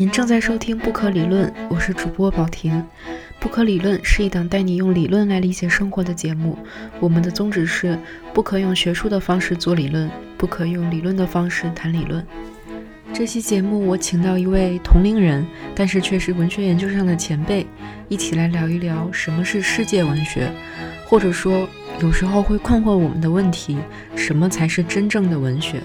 [0.00, 2.72] 您正在收听《不可理论》，我是主播宝婷。
[3.38, 6.56] 《不可理论》是一档带你用理论来理解生活的节目。
[7.00, 7.98] 我们的宗旨是：
[8.32, 12.26] 不可用学术的方式做理论，不可用理论的方式谈理论。
[13.12, 17.66] 这期节目我请到一位同龄人，但是却是文学研究上的前辈，
[18.08, 20.50] 一起来聊一聊什么是世界文学，
[21.04, 21.68] 或者说
[22.00, 23.76] 有时候会困惑我们的问题：
[24.16, 25.78] 什么才是真正的文学？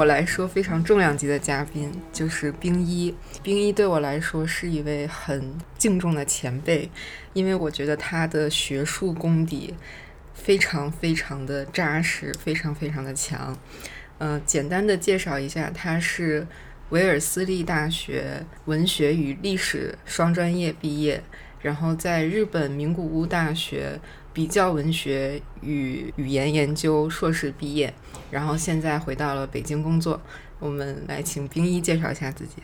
[0.00, 3.14] 我来说非常重量级的嘉宾，就是冰一。
[3.42, 6.90] 冰一对我来说是一位很敬重的前辈，
[7.34, 9.74] 因为我觉得他的学术功底
[10.32, 13.54] 非常非常的扎实，非常非常的强。
[14.16, 16.46] 嗯，简单的介绍一下，他是
[16.88, 21.22] 维尔斯利大学文学与历史双专业毕业，
[21.60, 24.00] 然后在日本名古屋大学。
[24.40, 27.92] 比较文学与语言研究硕士毕业，
[28.30, 30.18] 然后现在回到了北京工作。
[30.58, 32.54] 我们来请冰一介绍一下自己。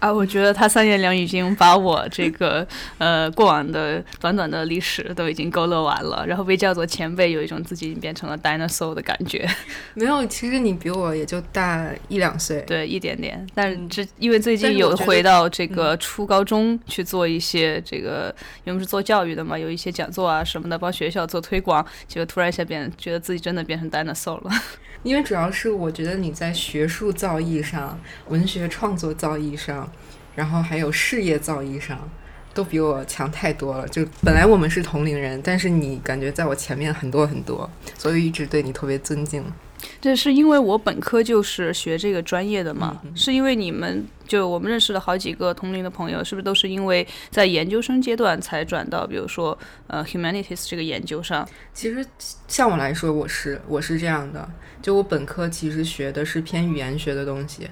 [0.00, 9.46] 啊，我觉得他三言两语已经把我这个呃过往的短短的历史都已经勾勒完了，然后被叫做前辈，有一种自己已经变成了 dinosaur 的感觉。
[9.94, 13.46] 没有，其实你比我也就大一两岁，对，一点点。
[13.54, 18.34] 但是这因为最近有回到这个初高中去做一些这个，
[18.64, 24.50] 因为是做教育的嘛，有一些讲座啊什么的，帮学校做推广，结果突然一下变，觉得自己真的变成 dinosaur 了。
[25.02, 27.98] 因为主要是我觉得你在学术造诣上、
[28.28, 29.90] 文学创作造诣上，
[30.34, 32.08] 然后还有事业造诣上，
[32.52, 33.88] 都比我强太多了。
[33.88, 39.44] 就本来我们是同龄人，但是你感觉在我前面很多很多，所以一直对你特别尊敬。
[40.00, 43.00] 这是因为我本科就是学这个专业的嘛？
[43.14, 51.48] 是因为你们就我们认识了好几个同龄的朋友，是不是都是因为在研究生阶段才转到，比如说呃 humanities 这个研究上？
[51.72, 52.04] 其实
[52.48, 54.48] 像我来说，我是我是这样的，
[54.80, 57.68] 就我本科其实学的是偏语言学的东西。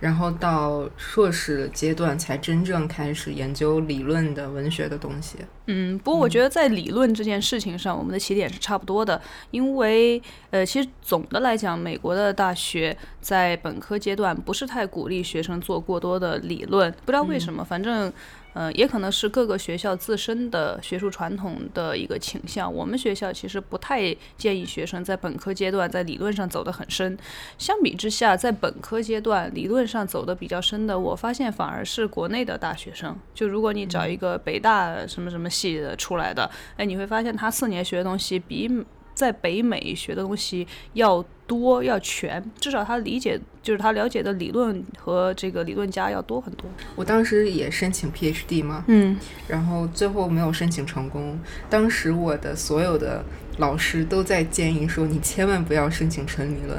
[0.00, 5.38] 然后到硕士阶段才真正开始研究理论的文学的东西。
[5.66, 9.20] 嗯，不过我觉得在理论这件事情上，我们的起点是差不多的。
[9.50, 18.12] 因为呃，其实总的来讲，美国的大学在本科阶段不是太鼓励学生做过多的理论，不知道为什么，反正。
[18.58, 22.74] 呃，也可能是各个学校自身的学术传统的一个倾向。
[22.74, 27.16] 我们学校其实不太建议学生在本科阶段在理论上走得很深。
[27.56, 33.16] 相比之下，在本科阶段理论上走得比较深的，我发现反而是国内的大学生。
[33.32, 38.68] 就如果你找一个北大什么什么系的出来的，哎，你会发现他四年学的东西比。
[39.14, 46.70] 在北美学的东西要多要全，至少他理解就是他了解的理论和这个理论家要多很多。
[46.94, 49.16] 我当时也申请 PhD 嘛，嗯，
[49.48, 51.40] 然后最后没有申请成功。
[51.70, 53.24] 当时我的所有的
[53.56, 56.78] 老师都在建议说，你千万不要申请纯理论，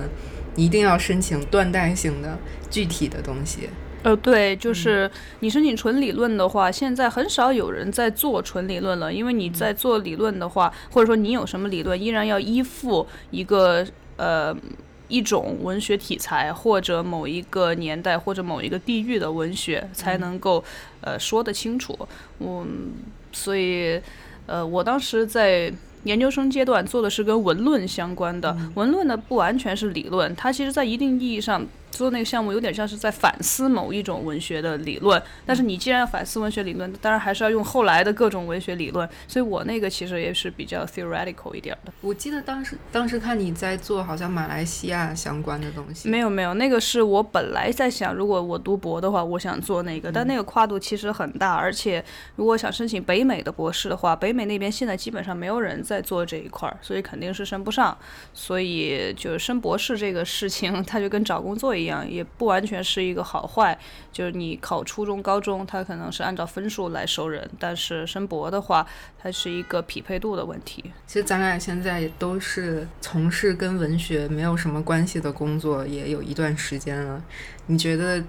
[0.55, 2.37] 你一定要申请断代性的
[2.69, 3.69] 具体的东西。
[4.01, 13.85] 呃，对，就是你申请纯理论的话，现在很少有人在做纯理论了，因为你在做理论的话，或者说你有什么理论，依然要依附一个
[14.19, 14.53] 呃
[15.07, 20.63] 一种文学题材，或者某一个年代或者某一个地域的文学才能够
[21.01, 21.97] 呃说得清楚。
[22.39, 22.91] 嗯，
[23.31, 23.99] 所以
[24.45, 31.65] 呃，我当时在研究生阶段做的是跟文论相关的，文论呢不完全是理论，它其实在一定意义上。
[31.91, 39.07] 做那个项目有点像是在反思某一种文学的理论，但是你既然要反思文学理论，当然还是要用后来的各种文学理论。
[39.27, 41.91] 所以我那个其实也是比较 theoretical 一点的。
[42.01, 46.09] 我记得当时当时看你在做好像马来西亚相关的东西。
[46.09, 52.03] 没有没有，那个是我本来在想，如果我读博的话，我想做那个，但那个跨度其实很大，而且
[52.35, 57.97] 如果想申请北美的博士的话，北美那边现在基本上没有人在做这一块儿，所以肯定是升不上。
[58.33, 62.07] 所以就是升博士这个事情， 它就跟找工作一一样。
[62.09, 63.77] 也不完全是一个好坏，
[64.11, 68.85] 就是你考初中、高中，它可能是按照分数来收人，但是申博的话，
[69.17, 70.83] 它是一个匹配度的问题。
[71.07, 77.23] 其实咱俩现在也都是从事跟文学没有什么关系的工作，也有一段时间了。
[77.67, 78.23] 你觉得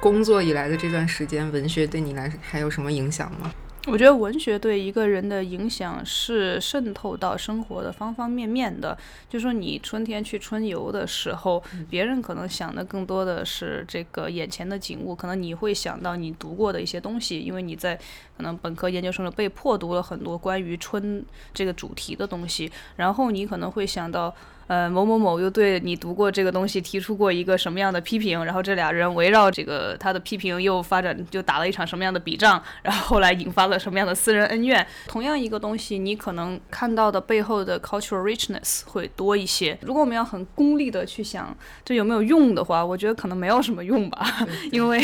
[0.00, 3.52] 工作以来的这段时间，文学对你来还有什么影响吗？
[3.90, 8.96] 我觉得文学对一个人的影响是渗透到生活的方方面面的。
[9.28, 17.96] 就说你春天去春游的时候，别人可能想的更多的是这个眼前的景物，可能你会想到你读过的一些东西，因为你在
[18.36, 21.24] 可能本科、研究生的被迫读了很多关于春
[21.54, 24.34] 这个主题的东西，然后你可能会想到。
[24.68, 34.86] 呃某某某又对你读过这个东西提出过一个什么样的批评，然后这俩人围绕这个他的批评又发展就打了一场什么样的笔仗，然后后来引发了什么样的私人恩怨。
[35.08, 39.76] 同样一个东西，你可能看到的背后的 cultural richness 会多一些。
[39.82, 45.02] 如果我们要很功利的去想这有没有用的话，我觉得可能没有什么用吧，因为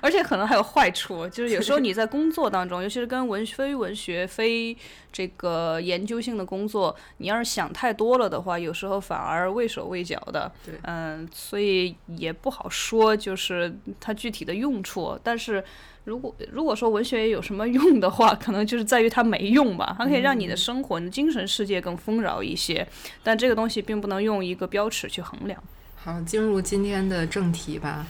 [0.00, 4.76] 而且可能还有坏处，就是有时候你在工作当中，尤其是跟文非文学非
[5.12, 10.50] 这个研究性的工作，你要是想太多了的话，有时候反而畏手畏脚的。
[10.64, 15.18] 对，嗯，所以也不好说，就是它具体的用处。
[15.22, 15.62] 但是
[16.04, 22.86] 如果如果说文学有什么用的话，可能就是在于它没用吧，它可以让你的生活、你的精神世界更丰饶一些。
[23.22, 25.62] 但这个东西并不能用一个标尺去衡量。
[25.96, 28.06] 好，进入今天的正题吧。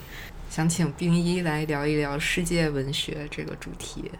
[0.51, 4.11] 想请冰一来聊一聊世界文学这个主题，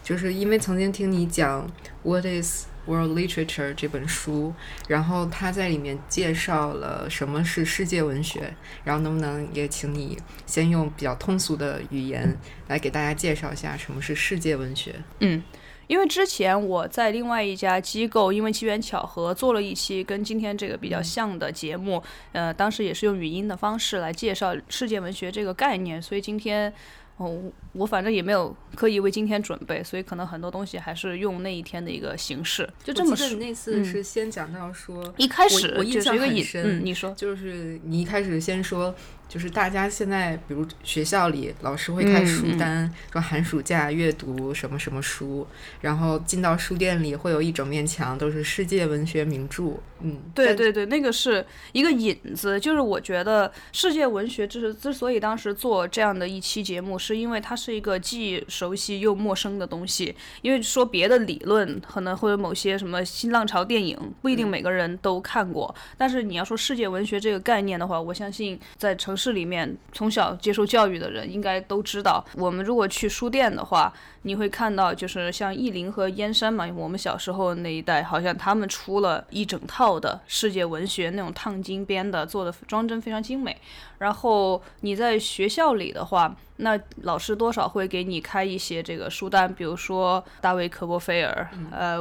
[0.00, 1.66] 就是因为曾经听你讲
[2.04, 4.54] 《What Is World Literature》这本书，
[4.86, 12.32] 然后他在里面介绍了什么是世界文学，然后能不能也请你先用比较通俗的语言
[12.68, 14.94] 来给大家介绍一下什么是世界文学？
[15.18, 15.42] 嗯。
[15.86, 22.02] 因为之前我在另外一家机构，因为机缘巧合做了一期跟今天这个比较像的节目，
[22.32, 26.72] 呃，当时也是用语音的方式来介绍世界文学这个概念，所以今天，
[27.16, 27.40] 哦，
[27.72, 33.28] 我反正也没有刻意为今天准备，所以可能很多东西还是用那一天的一个形式，就这么说。
[33.28, 38.94] 你那次是先讲到说，一开始我印象很深，你说，就是你一开始先说。
[39.32, 45.46] 就是大家现在，比如学校里老师会开书单，说寒暑假阅读什么什么书，
[45.80, 49.78] 然后进到书店里会有一整面墙都是世界文学名著。
[50.04, 52.60] 嗯，对对对，那个是一个引子。
[52.60, 60.14] 就是我觉得世界文学之之所以当时做这样的一期节目，是因为它是一个既熟悉又陌生的东西。
[60.42, 65.74] 因为说别的理论，可能或者某些什么新浪潮电影，不一定每个人都看过。
[65.96, 69.21] 但是你要说世界文学这个概念的话，我相信在城市。
[69.22, 73.92] 市里面从小接受教育的人应该都知道，我们如果去书店的话，
[74.22, 83.56] 你会看到就是像意林和燕山嘛，我们小时候那一代，好像他们出了一整套的世界文学那种烫金边的，做的装帧非常精美。
[84.02, 91.98] 然后你在学校里的话，那老师多少会给你开一些这个书单，比如说大卫科波菲尔，呃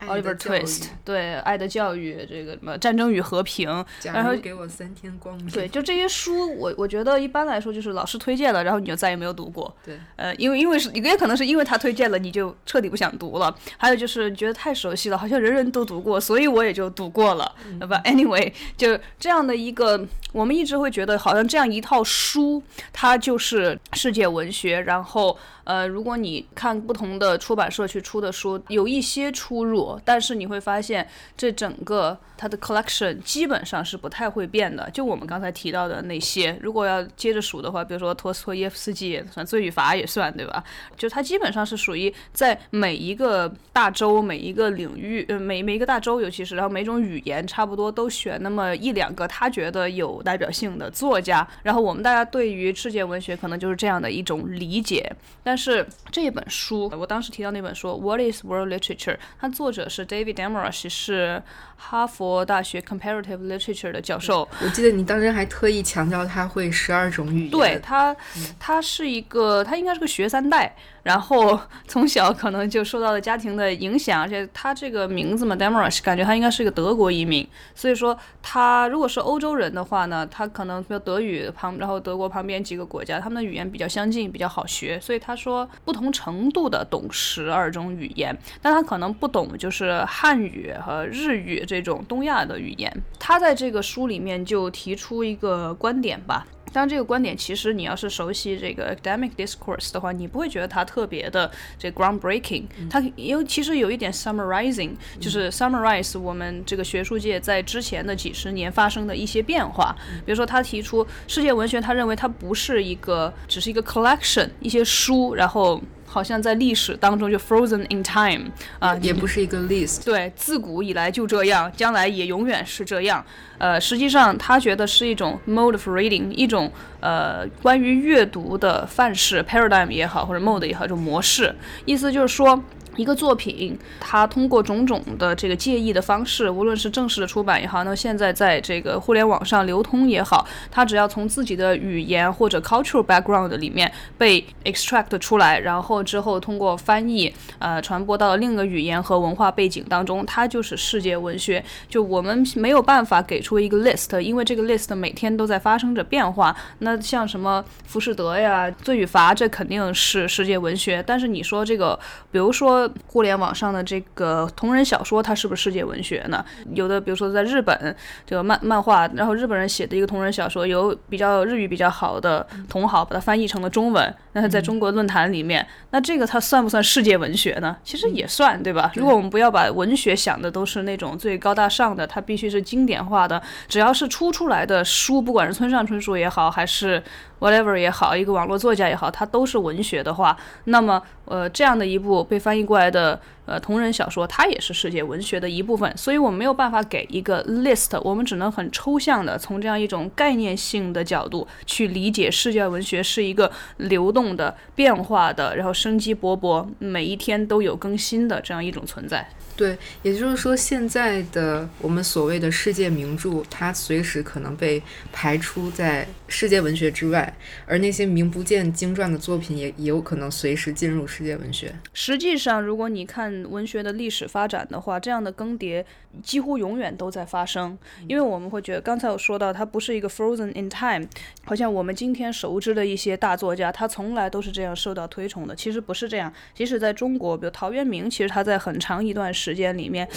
[0.00, 3.70] ，Oliver Twist，对，《爱的教育》这个什么《战争与和平》，
[4.02, 13.54] 然后给我三天光明，对，就这些书，我我觉得一般来说就是老师推荐了，然后你就再也没有读过，对，呃，因为因为是也可能是因为他推荐了，你就彻底不想读了。
[13.78, 17.54] 还有就是觉得太熟悉了，好像人人都读过，所以我也就读过了。
[17.80, 21.43] 不，anyway，就这样的一个，我们一直会觉得好像。
[21.46, 22.62] 这样一套书，
[22.92, 24.80] 它就是世界文学。
[24.80, 31.06] 然后，呃，如果你看不同的出版社去出的书，有一些出入，但是你会发现，
[31.36, 34.88] 这整个它的 collection 基本上是不太会变的。
[34.90, 40.62] 就我们刚才提到的那些，如果要接着数的话，比如说托斯托耶夫斯基也算，罪与罚也算，对吧？
[40.96, 51.46] 就它基本上是属于在每一个大洲、每一个领域，呃，每每一个大洲，尤其是然后每种语言，差不多都选那么一两个他觉得有代表性的作家。
[51.62, 55.10] 然后我们大家对于世界文学可能就是这样的一种理解，
[55.42, 61.42] 但是这本书，我当时提到那本书《What Is World Literature》，它作者是 David Damrosch，是
[61.76, 64.48] 哈佛大学 Comparative Literature 的教授。
[64.62, 67.50] 我记得你当时还特意强调他会十二种语言。
[67.50, 68.14] 对他，
[68.58, 70.74] 他是一个，他应该是个学三代。
[71.04, 71.56] 然后
[71.86, 77.46] 从小可能就受到了家庭的影响，而且他这个名字嘛 d e m r a s h 感觉他应该是一个德国移民，
[77.76, 92.90] 所以说他如果是欧洲人的话呢，他可能说德语旁，然后德国旁边几个国家，他们的语言比较相近，比较好学，所以他说不同程度的懂十二种语言，但他可能不懂就是汉语和日语这种东亚的语言。
[93.18, 96.46] 他在这个书里面就提出一个观点吧。
[96.74, 102.64] 当然，这个观点其实你要是熟悉这个 academic discourse 的话，你不会觉得它特别的这 groundbreaking。
[102.90, 104.90] 它因为其实有一点 summarizing，
[105.20, 109.94] 就是 summarize 我们这个学术界在之前的几十年发生的一些变化。
[110.26, 115.80] 比如说，他提出世界文学，他认为它不是一个，只是一个 collection，一些书，然后。
[116.14, 120.04] 好像在历史当中就 frozen in time 啊，也不是一个 list。
[120.04, 123.24] 对，自古以来就这样，将来也永远是这样。
[123.58, 131.52] 呃，实际上他觉得是一种 mode of reading，一种呃关于阅读的范式 paradigm 也好，或者 mode 也好，这种模式。
[131.84, 132.62] 意思就是说，
[132.96, 151.64] 一个作品，它通过种种的这个介意的方式，无论是正式的出版也好，那现在在这个互联网上流通也好，它只要从自己的语言或者 cultural background 里面被 extract 出来，然后之后通过翻译，呃，传播到另一个语言和文化背景当中，它就是世界文学。
[151.88, 156.54] 就我们没有办法给出一个 list，因为这个 list 每天都在发生着变化。
[156.78, 161.02] 那像什么浮士德呀、罪与罚，这肯定是世界文学。
[161.06, 161.98] 但是你说这个，
[162.30, 162.83] 比如说。
[163.06, 166.44] 互联网上的这个同人小说，它是不是世界文学呢？
[166.74, 177.76] 有的，比如说在日本，这个漫漫画，然后日本人写的一个同人小说，有比较日语比较好的同好把它翻译成了中文，那它在中国论坛里面，那这个它算不算世界文学呢？
[177.82, 178.90] 其实也算，对吧？
[178.94, 187.02] 如果我们不要把文学想的都是那种最高大上的，它必须是经典化的，只要是出出来的书，不管是村上春树也好，还是。
[187.44, 190.34] Whatever 也好，一个网络作家也好，它都是文学的话，
[190.64, 195.94] 那么呃，这样的一部被翻译过来的呃同人小说，它也是世界文学的一部分。
[195.94, 209.28] 所以我们没有办法给一个 list，我们只能很抽象的从这样一种概念性的角度去理解世界文学是一个流动的、变化的，然后生机勃勃，每一天都有更新的这样一种存在。
[209.56, 214.82] 对，也就是说，现在的我们所谓的世界名著，它随时可能被
[215.12, 217.32] 排除在世界文学之外，
[217.66, 221.72] 而那些名不见经传的作品，也也有可能随时进入世界文学。
[221.92, 225.84] 实际上，如果你看文学的历史发展的话，这样的更迭
[226.22, 227.78] 几乎永远都在发生，
[228.08, 231.06] 因为我们会觉得，刚才我说到，它不是一个 frozen in time，
[231.44, 235.54] 好像我们今天熟知的一些大作家，他从来都是这样受到推崇的。
[235.54, 240.08] 其实不是这样，即使在中国，比如陶渊明，其实他在很长一段时时间里面，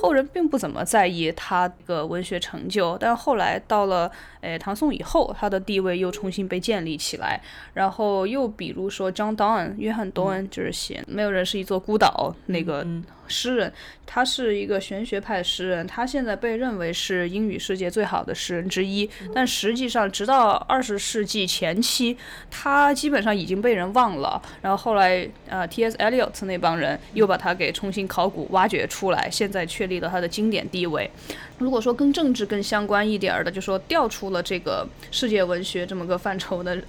[0.00, 4.08] 后人并不怎么在意他的文学成就，但后来到了
[4.42, 7.40] 诶唐宋以后，他的地位又重新被建立起来。
[7.74, 12.86] 然后又比如说 John Donne，约翰·多恩，就是写《没有人是一座孤岛》那个。
[13.28, 13.72] 诗人，
[14.04, 19.08] 他是一个玄学派诗人，他现在被认为是英语世界最好的诗人之一。
[19.34, 22.16] 但实际上，直到二十世纪前期，
[22.50, 24.40] 他基本上已经被人忘了。
[24.62, 25.96] 然后后来，呃，T.S.
[25.98, 31.10] Eliot 那帮人又把他给重新考古挖掘出来，现在确立了他的经典地位。
[31.58, 36.84] 如果说跟政治更相关一点儿的，就说调出了这个世界文学这么个范畴的人，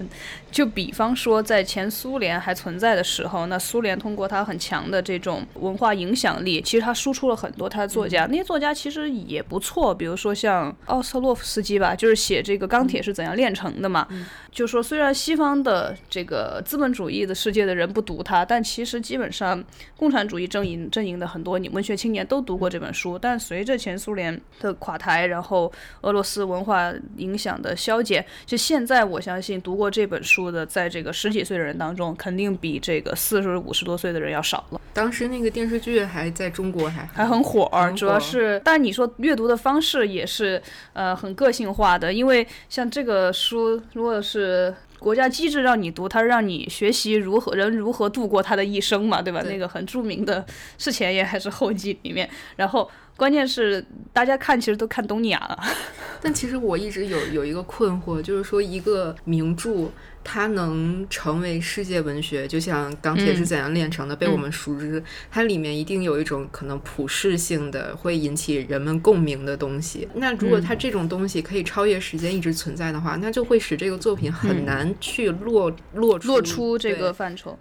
[0.51, 14.07] 就比方说在前苏联还存在的时候，那苏联通过它很强的这种文化影响力，其实他输出了很多他的作家，那些作家其实也不错，比如说像奥斯特洛夫斯基吧，就是写这个钢铁是怎样炼成的嘛。
[14.51, 19.63] 就说虽然西方的这个资本主义的世界的人不读它，但其实基本上
[19.95, 23.19] 共产主义阵营阵营的很多你文学青年都读过这本书。
[23.19, 34.81] 但随着前苏联的垮台，然后俄罗斯文化影响的消减，就现在我相信读过这本书的，在这个十几岁的人当中，肯定比这个四十五十多岁的人要少了。
[34.93, 40.61] 当时那个电视剧还在中国还还很火，主要是，但你说阅读的方式也是
[40.93, 44.73] 呃很个性化的，因为像这个书如果是。
[44.73, 49.43] 呃，国家机制让你读，它是让你学习如何人如何度过他的一生嘛，对吧？
[49.43, 50.43] 那个很著名的，
[50.79, 52.89] 是前言还是后记里面，然后。
[53.15, 53.83] 关键是
[54.13, 55.59] 大家看，其实都看东尼亚了。
[56.21, 59.89] 但其实我一直有有一个困惑，就是说一个名著
[60.29, 70.05] 它能成为世界文学，就像《钢铁是怎样炼成的》被我们熟知，它里面一定有一种可能普世性的，会引起人们共鸣的东西。
[70.15, 77.57] 那如果它这种东西可以超越时间一直存在的话，那就会使这个作品很难去落落落出这个范畴。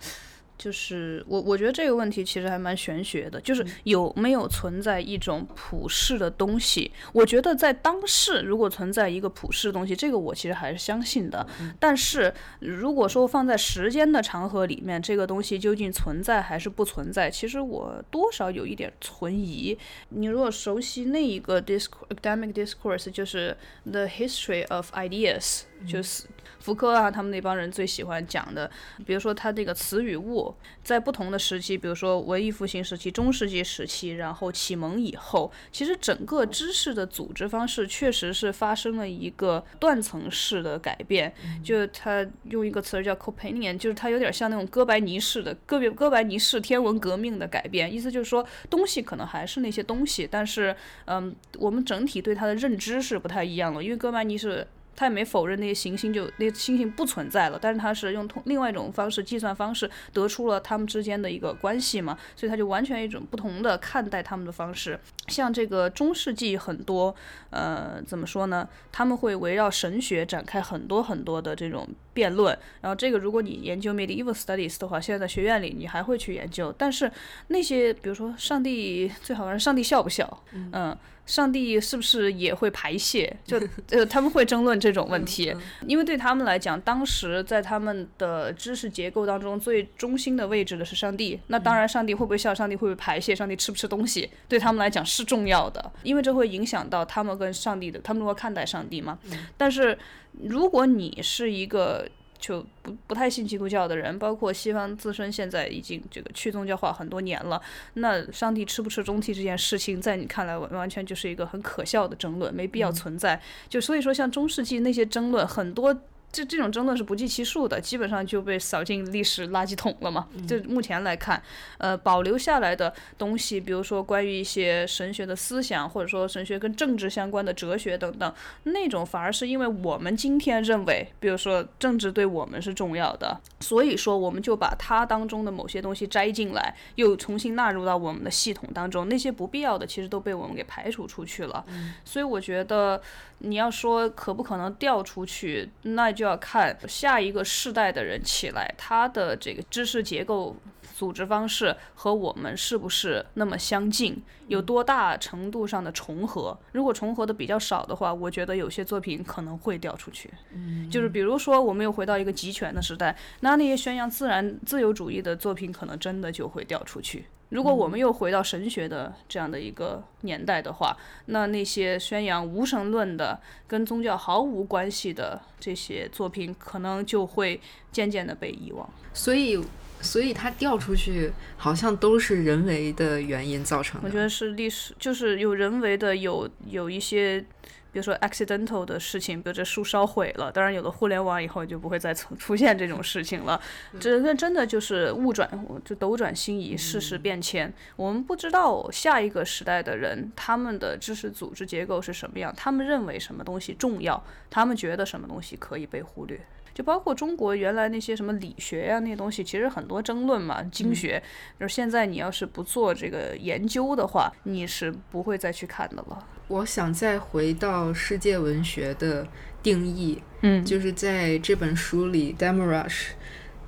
[0.59, 6.91] 就是我，我觉得这个问题其实还蛮玄学的，就是有没有存在一种普世的东西？
[7.13, 11.47] 我觉得在当世，如果存在一个普世的东西，这个我其实还是相信的。
[11.79, 17.31] 但是如果说放在时间的长河里面，这个东西究竟存在还是不存在？
[17.31, 19.77] 其实我多少有一点存疑。
[20.09, 26.25] 你如果熟悉那一个 discourse academic discourse，就是 the history of ideas，就是。
[26.67, 28.69] 福柯啊，他们那帮人最喜欢讲的，
[29.07, 41.33] 比如说他这个词与物，在不同的时期，比如说文艺复兴时期、中世纪时期，然后启蒙以后，其实整个知识的组织方式确实是发生了一个断层式的改变。
[41.63, 47.95] 就他用一个词儿叫 Copernican，就是他有点像那种哥白尼式的哥别哥白尼式天文革命的改变。
[47.95, 54.67] 意思就是说，东西可能还是那些东西，但是嗯，我们整体对它的认知是不太一样了，因为哥白尼是。
[54.97, 64.99] 他也没否认那些行星就那些星星不存在了，但是他是用同另外一种方式计算方式得出了他们之间的一个关系嘛，所以他就完全一种不同的看待他们的方式。
[65.29, 67.15] 像这个中世纪很多，
[67.51, 68.69] 呃，怎么说呢？
[68.91, 72.57] 他们会围绕神学展开很多很多的这种辩论。
[72.81, 76.75] 然后这个如果你研究 medieval studies 的话，现在在学院里你还会去研究。
[76.79, 77.11] 但是
[77.49, 80.43] 那些比如说上帝最好玩，上帝笑不笑？
[80.53, 80.97] 嗯。
[81.27, 83.37] 上帝是不是也会排泄？
[83.45, 85.55] 就呃， 他们会争论这种问题，
[85.87, 91.39] 因为对他们来讲，当时在他们的知识结构当中最中心的位置的是上帝。
[91.49, 92.55] 那当然，上帝会不会笑？
[92.55, 93.35] 上帝会不会排泄？
[93.35, 94.31] 上帝吃不吃东西？
[94.49, 99.19] 对他们来讲是重要的，因为这会影响到他们跟上帝的，他们如何看待上帝嘛。
[99.57, 99.99] 但是
[100.45, 102.09] 如果你是一个。
[102.39, 107.61] 就不不太信基督教的人，包括西方自身现在已经这个去宗教化很多年了。
[107.95, 113.41] 那上帝吃不吃中气这件事情，在你看来完完全就是一个很可笑的争论，没必要存在。
[113.69, 115.97] 就所以说，像中世纪那些争论，很多。
[116.37, 120.29] 这这种争论是不计其数的，基本上就被扫进历史垃圾桶了嘛。
[120.47, 121.43] 就目前来看，
[121.79, 139.09] 呃，保留下来的东西，比如说关于一些神学的思想，或者说神学跟政治相关的哲学等等，那种反而是因为我们今天认为，比如说政治对我们是重要的，所以说我们就把它当中的某些东西摘进来，又重新纳入到我们的系统当中。
[139.09, 141.65] 那些不必要的，其实都被我们给排除出去了。
[142.05, 143.01] 所以我觉得。
[143.39, 150.57] 你要说可不可能调出去，那就要看下一个世代的人起来，他的这个知识结构、
[150.97, 156.57] 组织方式和我们是不是那么相近，有多大程度上的重合？
[156.73, 160.31] 如果重合的比较少的话，我觉得有些作品可能会掉出去。
[160.55, 167.27] 嗯，就是比如说我们又回到一个集权的时代，那那些宣扬自然自由主义的作品，可能真的就会掉出去。
[167.51, 173.39] 如果我们又回到神学的这样的一个年代的话，那那些宣扬无神论的、
[173.69, 177.61] 跟宗教毫无关系的这些作品，可能就会
[177.93, 178.89] 渐渐的被遗忘。
[179.13, 179.63] 所以，
[180.07, 184.07] 所以它掉出去，好像都是人为的原因造成的。
[184.07, 187.45] 我觉得是历史，就是有人为的，有有一些。
[187.93, 193.59] 比如说 accidental 的事情，比如这书烧毁了，当然有了互联网以后就不会再出 出现这种事情了。
[193.99, 195.49] 这那真的就是物转，
[195.83, 197.73] 就斗转星移，世事变迁。
[197.97, 206.39] 我们不知道下一个时代的人他们的知识组织结构是什么样，他们认为什么东西重要，他们觉得什么东西可以被忽略。
[206.77, 210.63] 就包括中国原来那些什么理学呀那些东西，其实很多争论嘛。
[210.65, 211.23] 经学
[211.59, 216.23] 就是现在你要是不做这个研究的话，你是不会再去看的了。
[216.49, 219.27] 我想再回到世界文学的
[219.63, 223.15] 定义，嗯，就是在这本书里 d e m a r u s h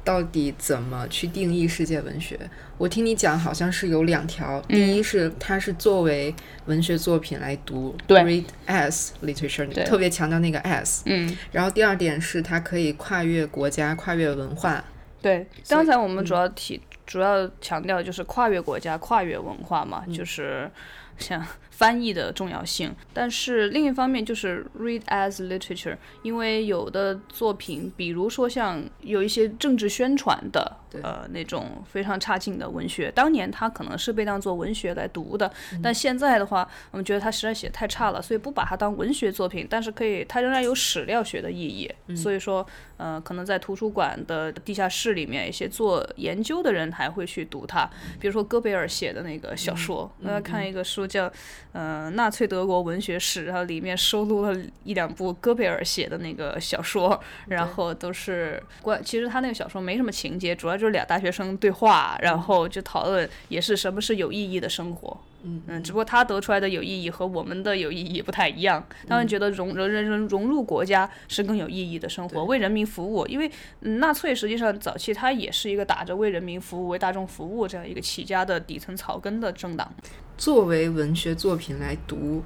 [0.08, 2.40] 到底怎么去定义世界文学？
[2.78, 4.58] 我听你讲，好像是有两条。
[4.62, 11.02] 第一是它是作为文学作品来读，read as literature，特别强调那个 as。
[11.04, 11.36] 嗯。
[11.52, 14.82] 然后第二点是它可以跨越国家、跨越文化。
[15.20, 20.70] 对，刚才我们主要提、主要强调就是跨越国家、跨越文化嘛，就是
[21.18, 21.44] 像。
[21.78, 35.50] 翻译的重要性，但是另一方面就是 read as literature，因为有的作品，比如说像有一些政治宣传的，呃，那种非常差劲的文学，当年他可能是被当做文学来读的，
[35.82, 51.30] 但现在的话，我们觉得他实在写太差了，所以不把它当文学作品，但是可以，它仍然有史料学的意义，所以说，呃，可能在图书馆的地下室里面，一些做研究的人还会去读它，比如说戈贝尔写的那个小说，我要看一个书叫。
[51.72, 59.00] 呃，纳粹德国文学史，然后里面收录了一两部戈贝尔写的那个小说，然后都是关。
[59.04, 65.20] 其实他那个小说没什么情节，主要就是俩大学生对话，然后就讨论也是什么是有意义的生活。
[65.44, 68.84] 嗯嗯，只不过他得出来的有意义和我们的有意义不太一样。
[69.06, 73.24] 他们觉得融融融融入国家是更有意义的生活，为人民服务。
[73.28, 73.48] 因为
[73.80, 79.92] 纳粹实际上早期他也是一个打着为人民服务、为大众服务这样一个起家的底层草根的政党。
[80.36, 82.42] 作为文学作品来读，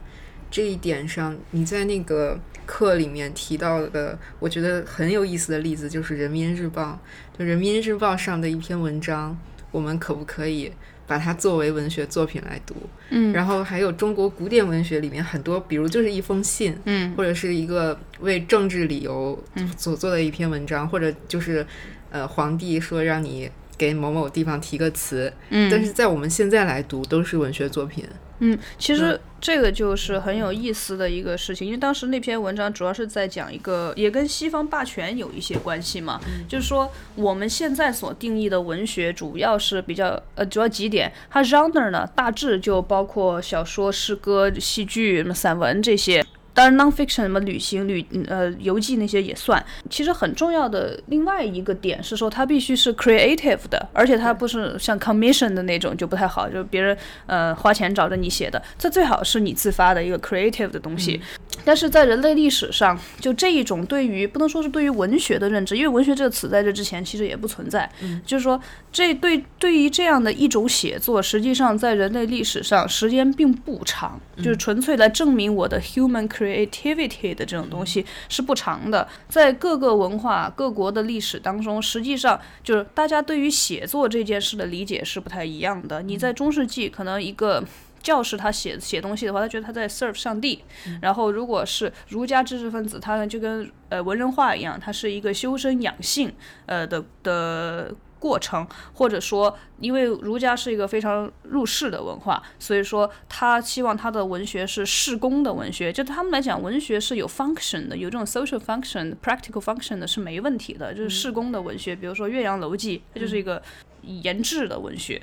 [0.52, 7.00] 这一点上，你在那个课里面提到的，我觉得很有意思的例子就是《人民日报》。
[7.38, 9.36] 就《人民日报》上的一篇文章，
[9.70, 10.70] 我们可不可以
[11.06, 12.76] 把它作为文学作品来读？
[13.08, 13.32] 嗯。
[13.32, 19.42] 然后还有中国古典文学里面很多，比如就是一封信，嗯，或者是一个为政治理由
[19.76, 21.66] 所做的一篇文章，或者就是
[22.10, 23.50] 呃，皇帝说让你。
[23.78, 28.04] 给某某地方提个词，嗯，但是在我们现在来读都是文学作品。
[28.44, 36.20] 嗯，其实这个就是很有意思的一个事情，因为当时那篇文章主要是在讲一个，也跟西方霸权有一些关系嘛。
[36.48, 46.24] 就是说我们现在所定义的文学，主要是比较呃，主要几点，它 genre 呢大致就包括小说、诗歌、戏剧、散文这些。
[46.54, 49.64] 当然，nonfiction 什么旅行、旅呃游记那些也算。
[49.88, 58.62] 其实很重要的另外一个点是说，它必须是 creative 的，而且它不是像 commission 的那种就不太好，就别人呃花钱找着你写的。
[58.78, 61.20] 这最好是你自发的一个 creative 的东西。
[61.64, 67.90] 但是在人类历史上，就这一种对于不能说是对于文学的认知，因为文学这个词在这之前其实也不存在。
[68.00, 79.06] 嗯，就是说这对对于这样的一种写作，实际上在人类历史上时间并不长，就是纯粹来证明我的 human creativity 的这种东西是不长的。
[79.28, 86.02] 在各个文化、各国的历史当中，实际上就是大家对于写作这件事的理解是不太一样的。
[86.02, 87.64] 你在中世纪可能一个。
[88.02, 90.64] 教士他写写东西的话，他觉得他在 serve 上帝。
[91.00, 96.32] 然后，如果是儒家知识分子，他呢就跟呃文人画一样，他是一个修身养性
[96.66, 98.66] 呃的的过程。
[98.94, 105.92] 或者说，因为儒家是一个非常入世的文化，所以说他希望他的文学是事功的文学。
[105.92, 111.94] 就他们来讲，文学是有 function 的，有这种 social function、practical function 的是没问题的，就是事功的文学。
[111.94, 113.60] 比如说《岳阳楼记》，它就是一个
[114.02, 115.20] 研制的文学。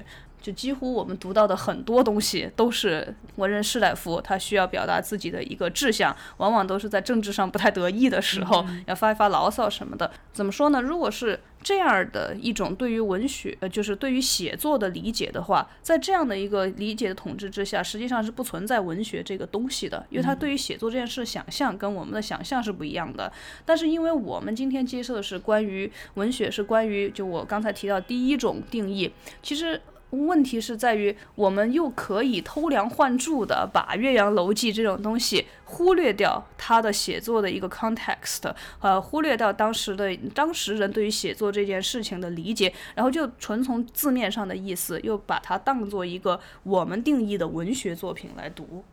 [0.49, 10.09] 就几乎我们读到的很多东西都是文人士大夫，他需要表达自己的一个志向，往往都是在政治上不太得意的时候，要发一发牢骚什么的。
[10.33, 10.81] 怎么说呢？
[10.81, 23.31] 如果是这样的一种对于文学，呃，就是对于写作的理解的话，在这样的一个理解的统治之下，实际上是不存在文学这个东西的，因为他对于写作这件事想象跟我们的想象是不一样的。
[23.65, 29.79] 但是因为我们今天接受的是关于文学，是关于就我刚才提到第一种定义，其实。
[30.11, 48.83] 问题是在于，我们又可以偷梁换柱的把《岳阳楼记》这种东西忽略掉它的写作的一个 context，呃，忽略掉当时的当时人对于写作这件事情的理解，然后就纯从字面上的意思，又把它当做一个我们定义的文学作品来读。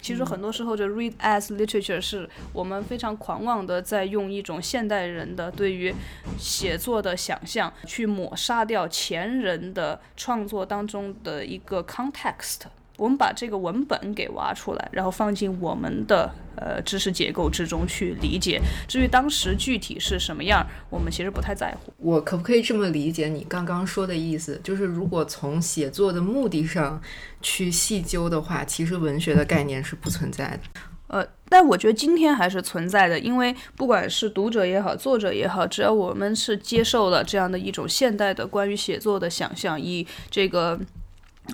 [0.00, 5.94] 其实很多时候，这 read as literature 是我们非常狂妄的，在用一种现代人的对于
[6.38, 12.60] 写作的想象，去抹杀掉前人的创作当中的一个 context。
[12.98, 18.60] 我们把这个文本给挖出来，然后放进我们的呃知识结构之中去理解。
[18.88, 21.92] 至于当时具体是什么样，我们其实不太在乎。
[21.98, 24.60] 我可不可以这么理解你刚刚说的意思？
[24.64, 27.00] 就是如果从写作的目的上
[27.40, 30.80] 去细究的话，其实文学的概念是不存在的。
[31.06, 40.80] 呃，但我觉得今天还是存在的，因为不管是读者也好，作者也好，只要我们是接受了这样的一种现代的关于写作的想象，以这个。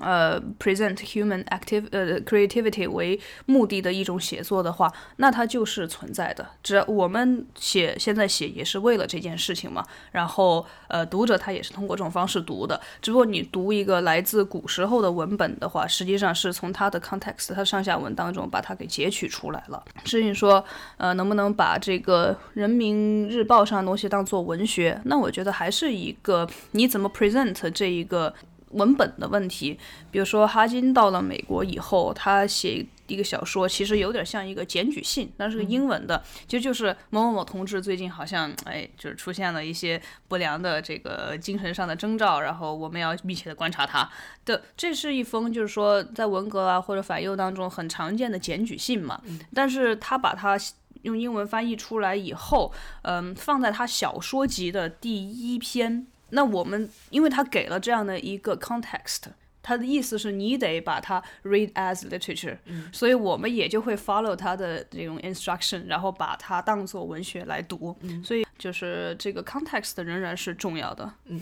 [0.01, 6.47] 呃，present human active 呃 creativity 为目的的一种写作的话，那它就是存在的。
[6.63, 9.85] 只要我们写，现在写也是为了这件事情嘛。
[10.11, 12.81] 然后，呃，读者他也是通过这种方式读的。
[13.01, 19.83] 只不过你读一个来自古时候的文本的话，实际上是从它的 context，它上下文当中把它给截取出来了。
[20.05, 20.65] 至于说，
[20.97, 25.01] 呃，能不能把这个人民日报上的东西当做文学？
[25.05, 28.35] 那我觉得还是一个你怎么 present 这一个。
[28.75, 29.79] 文本的问题，
[30.11, 44.09] 比如说哈金到了美国以后，他写一个小说，其实有点像一个检举信，那是个英文的，其实就是某某某同志最近好像哎，就是出现了一些不良的这个精神上的征兆，然后我们要密切的观察他
[44.45, 44.63] 的。
[44.77, 49.21] 这是一封就是说在文革啊或者反右当中很常见的检举信嘛，
[49.53, 50.59] 但是他把它
[51.03, 56.07] 用英文翻译出来以后，嗯，放在他小说集的第一篇。
[56.35, 59.23] 那我们，因为他给了这样的一个 context，
[59.63, 62.59] 他的意思是你得把它 read as literature，
[62.93, 67.97] 所以我们也就会 follow 他的这种 instruction，然后把它当做文学来读。
[68.23, 71.11] 所以就是这个 context 仍然是重要的。
[71.27, 71.41] 嗯，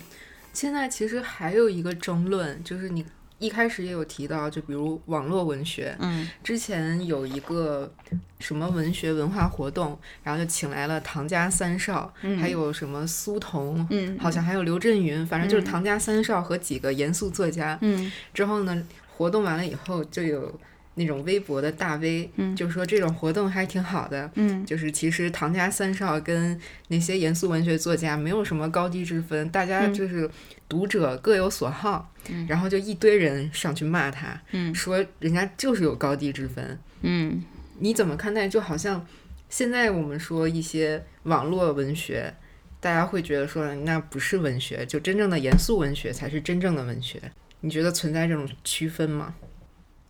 [0.53, 3.05] 现在其实还有一个争论，就是你。
[3.43, 7.93] 一开始也有提到，就比如网络文学，嗯，之前有一个
[8.39, 18.81] 什么文学文化活动，然后就请来了唐家三少，还有什么苏童，嗯，好像还有刘震云，反正就是唐家三少和几个严肃作家，嗯，之后呢，
[19.17, 20.61] 活动完了以后就有。
[20.95, 24.31] 那种微博的大 V，就说这种活动还挺好的，
[24.67, 30.31] 就是其实唐家三少跟那些严肃文学作家没有什么高低之分，大家就是
[30.69, 32.13] 读者各有所好，
[32.47, 34.41] 然后就一堆人上去骂他，
[34.75, 36.79] 说人家就是有高低之分。
[37.01, 37.43] 嗯，
[37.79, 38.47] 你怎么看待？
[38.47, 39.07] 就好像
[39.49, 42.35] 现在我们说一些网络文学，
[42.81, 47.21] 大家会觉得说那不是文学，就真正的严肃文学才是真正的文学。
[47.61, 49.35] 你觉得存在这种区分吗？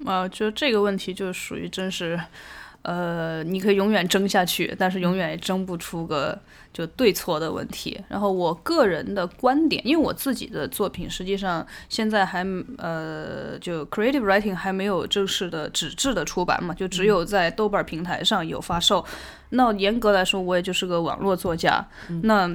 [0.05, 2.21] 啊，就这个问题就属于真是，
[2.83, 6.39] 呃，你可以永远争下去，但是永远也争不出个
[6.73, 8.03] 就对错的问题。
[8.09, 12.45] 然后我个人的观点，因为我自己的作品实际上现在还
[12.79, 19.05] 呃，就 creative writing 还没有正式的纸质的出版嘛，就只有在豆瓣平台上有发售。
[19.51, 21.87] 那严格来说，我也就是个网络作家。
[22.23, 22.51] 那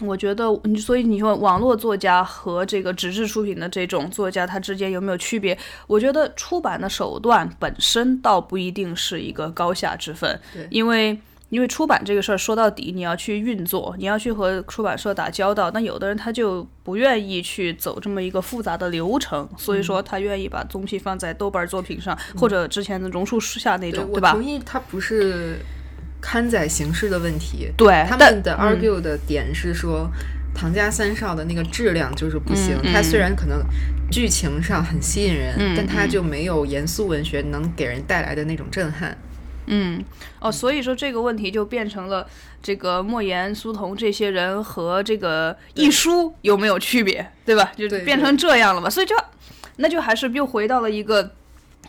[0.00, 0.46] 我觉得，
[0.78, 5.56] 所以你说网络作家和这个纸质出品的这种作家，他之间有没有区别？
[5.86, 11.18] 我觉得出版的手段本身倒不一定是一个高下之分，对因为
[11.50, 15.70] 因为出版这个事儿说到底，你要去运作，你要去和出版社打交道。
[15.72, 24.30] 那有的人他就不愿意去走这么一个复杂的流程，所以说他愿意把东西放在豆瓣作品上，或者之前的榕树树下那种，对吧？
[24.30, 25.58] 同意，他不是
[26.20, 27.70] 刊载形式的问题。
[27.76, 30.10] 对，他们的 argue 的点是说，
[30.54, 32.76] 唐家三少的那个质量就是不行。
[32.82, 33.62] 他嗯它虽然可能
[34.10, 39.16] 剧情上很吸引人，嗯但他就没有严肃文学能给人带来的那种震撼。
[39.66, 40.02] 嗯，
[40.40, 42.26] 哦，所以说这个问题就变成了
[42.62, 47.72] 这个莫言、苏童这些人和这个一书有没有区别，对吧？
[47.76, 49.14] 就变成这样了嘛，所以就
[49.76, 51.32] 那就还是又回到了一个。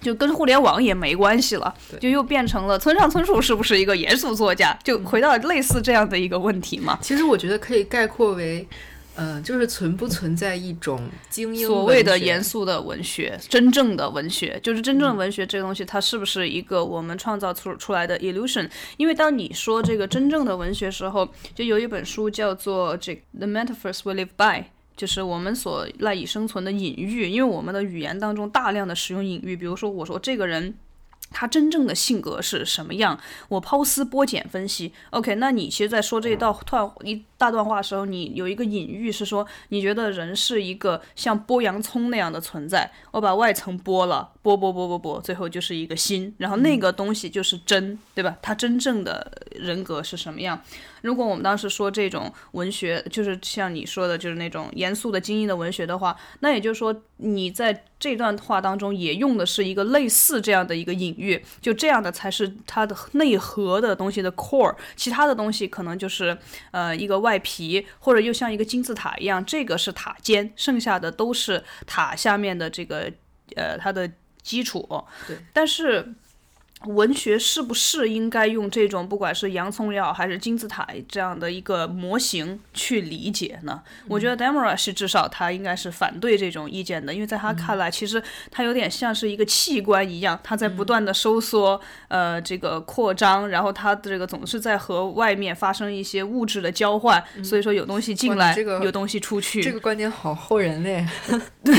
[0.02, 4.78] 就跟互联网也没关系了，就又变成了村上春树是不是一个严肃作家？
[4.84, 6.98] 就回到类似这样的一个问题嘛。
[7.02, 8.68] 其实我觉得可以概括为，
[9.16, 18.70] 呃，就是存不存在一种精英所谓的严肃的文学，真正的文学，就是真正的文学这个东西，它是不是一个我们创造出出来的 illusion？
[18.98, 24.66] 因为当你说这个真正的文学时候，就有一本书叫做这个 The Metaphors We Live By。
[24.95, 30.75] 就是我们所赖以生存的隐喻，因为我们的语言当中大量的使用隐喻，比如说我说这个人
[31.32, 34.91] 他真正的性格是什么样，我抛丝剥茧分析。
[35.12, 48.38] OK，那你其实，在说这一道段你大段话的时候，你有一个隐喻是说，你觉得人是一个像剥洋葱那样的存在，我把外层剥了，剥剥剥剥剥，最后就是一个心，然后那个东西就是真，对吧？
[48.43, 50.62] 他真正的人格是什么样？
[51.01, 66.38] 如果我们当时说这种文学，就是像你说的，就是那种严肃的、精英的文学的话，那也就是说，你在这段话当中也用的是一个类似这样的一个隐喻，就这样的才是它的内核的东西的 core，其他的东西可能就是
[66.69, 73.12] 呃一个外皮，或者又像一个金字塔一样，这个是塔尖，剩下的都是塔下面的这个
[73.56, 74.10] 呃它的
[74.41, 74.88] 基础。
[75.28, 76.13] 对，但是。
[76.88, 83.82] 文学是不是应该用这种不管是洋葱药，还是金字塔这样的一个模型去理解呢？
[84.08, 99.62] 我觉得 Demora 是至少他应该是反对这种意见的，因为在他看来，其实他有点像是一个器官一样，他在不断的收缩，呃，这个扩张，然后它这个总是在和外面发生一些物质的交换，所以说有东西进来，这个有东西出去。
[99.62, 101.06] 这个观点好后人类。
[101.63, 101.76] 对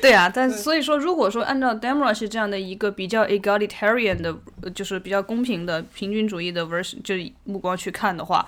[0.00, 3.26] 对啊，但所以说，如果说按照 Demora 是这样的一个比较
[3.72, 8.46] egalitarian 的，呃就是比较公平的平均主义的 version，就目光去看的话，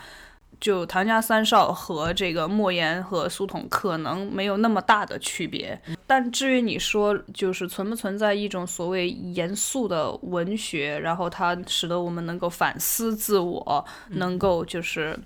[0.60, 5.80] 就唐家三少和这个莫言和苏童可能没有那么大的区别。
[6.06, 15.18] 但至于你说，就是存不存在一种所谓严肃的文学，然后它使得我们能够反思自我，能够就是。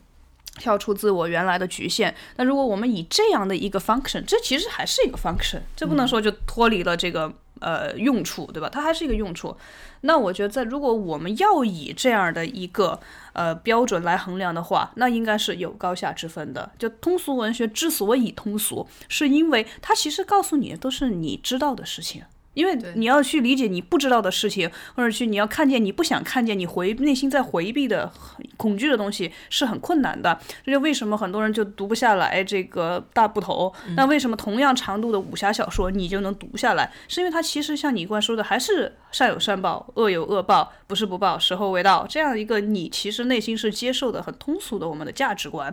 [0.59, 2.13] 跳出自我原来的局限。
[2.35, 8.68] 那如果我们以这样的一个 function，这其实还是一个 function，这不能说就脱离了这个呃用处，对吧？
[8.68, 9.57] 它还是一个用处。
[10.03, 13.01] 那我觉得，在如果我们要以这样的一个
[13.33, 16.71] 呃标准来衡量的话，那应该是有高下之分的。
[16.79, 22.23] 就通俗文学之所以通俗，是因为它其实告诉你的都是你知道的事情。
[22.59, 28.12] 因为你要去理解你不知道的事情，或者去你要看见你不想看见、你回内心在回避的
[28.57, 30.37] 恐惧的东西，是很困难的。
[30.66, 33.73] 这就为什么很多人就读不下来这个大部头。
[33.94, 36.92] 那为什么同样长度的武侠小说你就能读下来？
[37.07, 45.73] 是因为它其实像你一贯说的，还是善有善报，恶有恶报，不是不报，时候未到这样一个你其实内心是接受的很通俗的我们的价值观。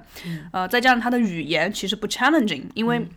[0.52, 3.08] 呃，再加上它的语言其实不 challenging，因为。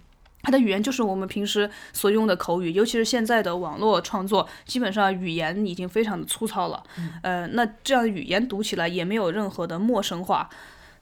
[0.42, 6.82] 它的语言就是我们平时所用的口语，尤其是现在的网络创作，基本上语言已经非常的粗糙了。
[7.22, 10.48] 呃，那这样的语言读起来也没有任何的陌生化。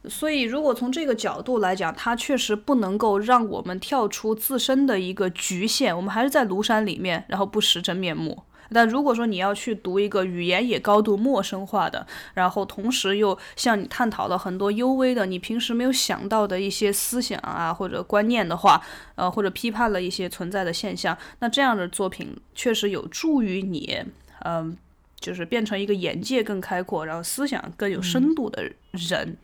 [0.09, 8.43] 所以，如果从这个角度来讲，它确实不能够让我们跳出自身的一个局限，我们还是在庐山里面，然后不识真面目。
[8.73, 18.83] 但如果说你要去读一个语言也高度陌生化的，然后同时又向你探讨了很多幽微的你平时没有想到的一些思想啊或者观念的话，
[19.15, 23.99] 呃，或者批判了一些存在的现象，那这样的作品确实有助于你，
[24.45, 24.77] 嗯、
[25.21, 29.37] 就是变成一个眼界更开阔，然后思想更有深度的人。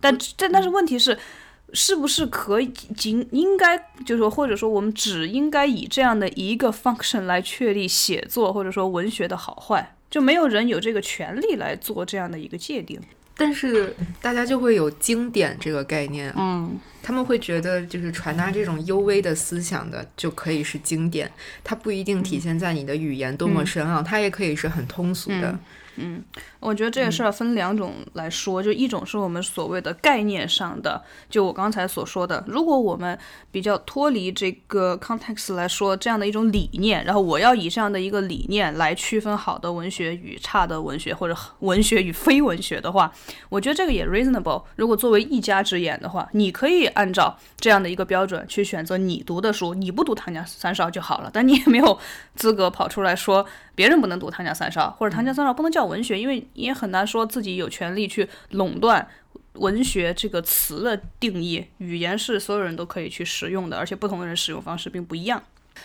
[0.00, 1.18] 但但但是问题是。
[1.76, 12.98] 是不是可以仅应该就是说，或者说我们只应该以这样的一个 function 来确立写作或者说文学的好坏，就没有人有这个权利来做这样的一个界定。
[13.38, 21.30] 但是大家就会有经典这个概念，嗯，他们会觉得就是传达这种幽微的思想的就可以是经典，
[21.62, 25.50] 它不一定体现在你的语言多么深奥，它也可以是很通俗的。
[25.50, 25.58] 嗯，
[25.96, 26.22] 嗯
[26.60, 33.16] 我觉得这个事儿分两种来说，就一种是我们所谓的概念上的，就我刚才所说的，如果我们
[33.50, 43.12] 比较脱离这个 context 来说，这样的一种理念，然后我要以这样的一个理念来区分好的文学与差的文学，或者文学与非文学的话，
[43.48, 44.64] 我觉得这个也 reasonable。
[44.74, 51.98] 如果作为一家之言的话，你可以按照这样的一个标准去选择你读的书，你不读唐家三少就好了，但你也没有
[52.34, 59.06] 资格跑出来说别人不能读唐家三少，或者唐家三少不能叫文学，因为也很难说自己有权利去垄断
[59.54, 61.64] 文学这个词的定义。
[61.78, 65.42] 语言是所有人都可以去使用的，而且不同的人使用方式并不一样。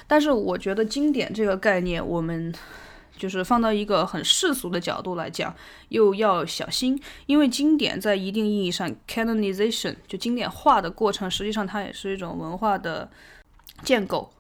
[0.08, 2.54] 但是我觉得经典这个概念，我们
[3.18, 5.54] 就是放到一个很世俗的角度来讲，
[5.90, 13.10] 又要小心，因为经典在一定意义上 canonization 就经典化的过程，实际上它也是一种文化的
[13.84, 14.32] 建构。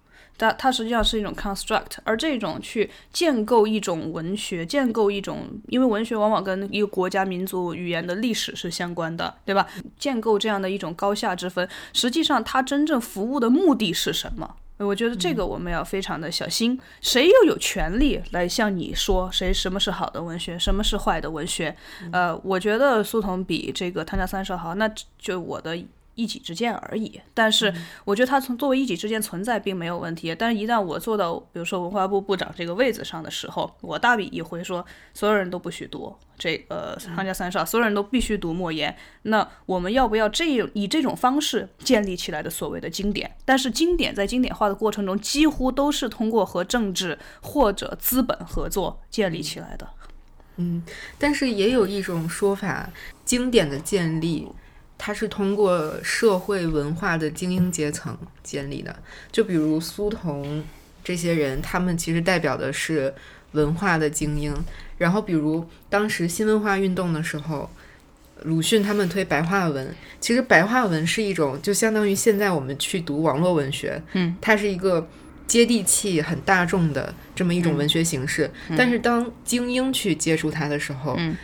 [0.41, 9.67] 它它实际上是一种 construct，而这种去建构一种文学，建构一种，因为文学往往跟一个国家、民族、语言的历史是相关的，对吧？
[9.99, 14.55] 建构这样的一种高下之分，实际上它真正服务的目的是什么？
[14.77, 16.79] 我觉得这个我们要非常的小心。
[17.01, 21.75] 谁又有权利来向你说谁什么是好的文学，什么是坏的文学？
[22.11, 25.77] 呃，我觉得苏童比这个汤家三少好，那就我的。
[26.15, 30.35] 一己之见而已，但是我觉得他从作为一己之见存在并没有问题。
[30.35, 38.95] 但是，一旦我坐到比如说文化部部长这个位子上的时候，我大笔一挥说，所有人都不许读这个《唐家三少》，所有人都必须读莫言。
[39.23, 43.29] 那我们要不要这以这种方式建立起来的所谓的经典？
[43.45, 49.87] 但是经典在经典化的过程中，几乎都是通过和政治或者资本合作建立起来的。
[50.57, 50.83] 嗯，
[51.17, 52.89] 但是也有一种说法，
[53.23, 54.47] 经典的建立。
[55.03, 58.95] 它是通过社会文化的精英阶层建立的，
[59.31, 60.63] 就比如苏童
[61.03, 63.11] 这些人，他们其实代表的是
[63.53, 64.53] 文化的精英。
[64.99, 67.67] 然后，比如当时新文化运动的时候，
[68.43, 75.09] 鲁迅他们推白话文，其实白话文是一种，就相当于现在我们去读网络文学，嗯，它是一个
[75.47, 78.51] 接地气、很大众的这么一种文学形式。
[78.77, 81.35] 但是当精英去接触它的时候，嗯。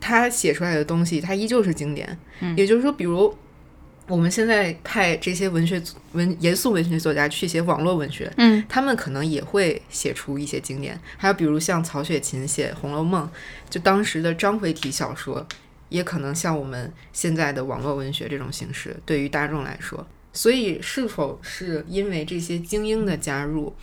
[0.00, 2.18] 他写出来的东西，他依旧是经典。
[2.40, 3.36] 嗯，也就是说，比如
[4.06, 5.82] 我们现在派这些文学
[6.12, 10.98] 文严肃文学作家去写网络文学，嗯，他们可能也会写出一些经典。
[11.16, 13.26] 还有比如像曹雪芹写《红楼梦》，
[13.68, 15.46] 就当时的章回体小说，
[15.88, 20.06] 也可能像我们现在的网络文学这种形式，对于大众来说。
[20.32, 23.74] 所以，是否是因为这些精英的加入，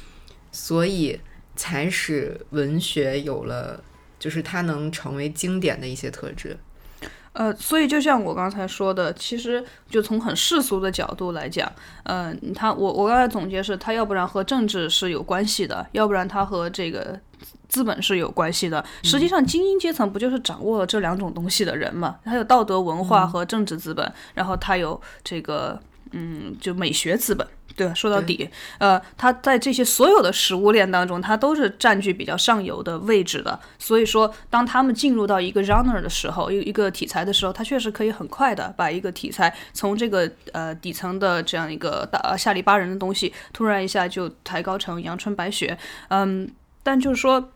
[0.51, 1.19] 所以
[1.55, 3.83] 才使文学有了？
[4.25, 6.57] 就是它能成为经典的一些特质，
[7.33, 11.71] 呃，所以就像我刚才说的，其实就从很世俗的角度来讲，
[12.05, 17.19] 嗯，他我我刚才总结是，他要不然和政治是有关系的，要不然他和这个
[17.69, 18.83] 资本是有关系的。
[19.03, 22.17] 实际上，精英阶层不就是掌握了这两种东西的人嘛？
[22.25, 25.79] 他有道德文化和政治资本，然后他有这个
[26.13, 27.45] 嗯，就美学资本。
[27.75, 33.59] 对，说到底，呃，他在这些所有的食物链当中，他都是占据比较上游的位置的。
[33.77, 45.77] 所以说，当他们进入到一个 genre 的时候，一一个题材的时候，他确实可以很快的把一个题材从这个呃底层的这样一个大下里巴人的东西，突然一下就抬高成阳春白雪。
[46.07, 46.49] 嗯，
[46.81, 47.51] 但就是说，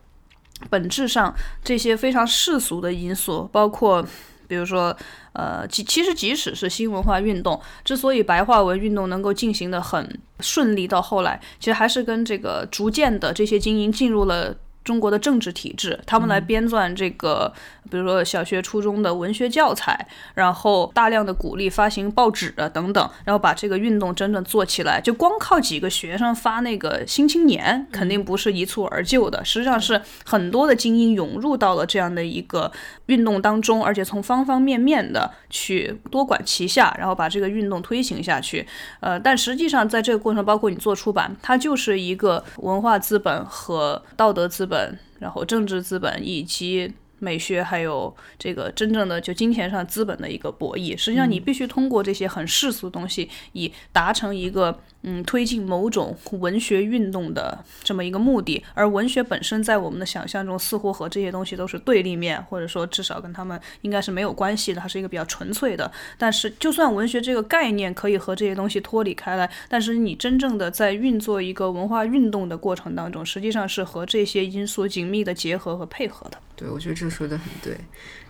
[0.70, 4.06] 本质上这些非常世俗的因素，包括。
[4.50, 4.94] 比如说，
[5.32, 14.54] 呃，其其实即使是新文化运动，之所以白话文运动能够进行的很顺利，到后来，其实还是跟这个逐渐的这些精英进入了。
[14.82, 17.54] 中国的政治体制，他们来编撰这个，
[17.92, 25.00] 比如说小学、初中的文学教材，然后大量的鼓励发行报纸啊等等，然后把这个运动真正做起来。
[25.00, 29.46] 就光靠几个学生发那个《新青年》，肯定不是一蹴而就的。
[29.46, 32.72] 实际上是很多的精英涌入到了这样的一个
[33.10, 38.66] 运动当中，而且从方方面面的去多管齐下，然后把这个运动推行下去。
[39.02, 44.98] 呃，但实际上在这个过程，包括你做出版，它就是一个文化资本和道德资本。
[45.20, 54.80] 然后政治资本以及美学，还有这个真正的就金钱上资本的一个博弈，实际上你必须通过这些很世俗的东西，以达成一个。
[55.04, 65.90] 嗯，推进某种文学运动的这么一个目的，而文学本身在我们的想象中似乎和这些东西都是对立面，或者说至少跟他们应该是没有关系的，它是一个比较纯粹的。
[66.18, 76.38] 但是，就算文学这个概念可以和这些东西脱离开来，但是你真正的在运作一个文化运动的过程当中，实际上是和这些因素紧密的结合和配合的。
[76.58, 77.78] 对，我觉得这说的很对。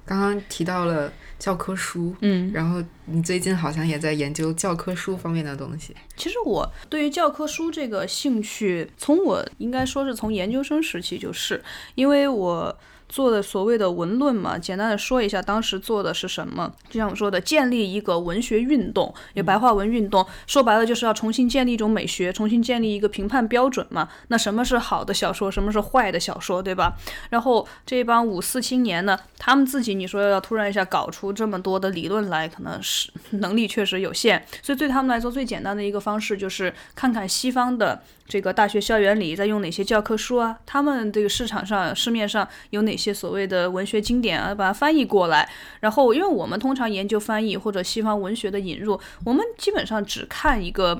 [0.06, 5.96] 刚刚提到了教科书，嗯，然后你最近好像也在研究教科书方面的东西。
[6.18, 11.64] 其实我对于教科书这个兴趣，从我应该说是从研究生时期就是，
[11.96, 12.78] 因为我
[13.10, 16.72] 做的所谓的文论嘛，简单的说一下，当时做的是什么？
[16.90, 24.08] 就像我说的，建立一个文学运动，也白话文运动，说白了就是要重新建立一种美学，重新建立一个评判标准嘛。
[24.28, 26.94] 那什么是好的小说，什么是坏的小说，对吧？
[27.32, 38.04] 然后这帮五四青年呢，他们自己你说要突然一下搞出这么多的理论来，可能是能力确实有限，所以对他们来说最简单的一个方式就是看看西方的。
[38.30, 40.58] 这个大学校园里在用哪些教科书啊？
[40.66, 44.56] 他们这个市场上、市面上有哪些所谓的文学经典啊？
[44.56, 45.50] 把它翻译过来。
[45.80, 51.00] 然后，因为我们通常研究翻译或者西方文学的引入，我们基本上只看一个。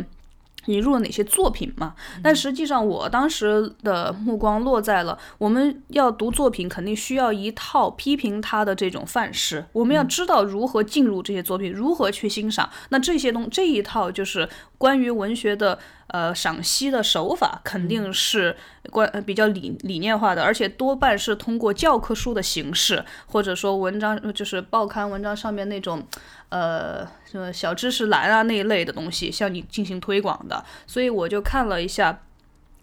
[0.66, 1.96] 引入了哪些作品嘛？
[2.22, 9.66] 但实际上，我当时的目光落在了我们要读作品，肯定需要一套批评它的这种范式。
[9.72, 12.70] 我们要知道如何进入这些作品，如何去欣赏。
[12.90, 18.56] 那这些东这一套就是关于文学的呃赏析的手法，肯定是
[18.92, 26.06] 关比较理理念化的，而且多半是通过教科书的形式，或者说文章就是报刊文章上面那种。
[26.52, 32.24] 呃，什么小知识栏啊那一类的东西，向你进行推广的，所以我就看了一下，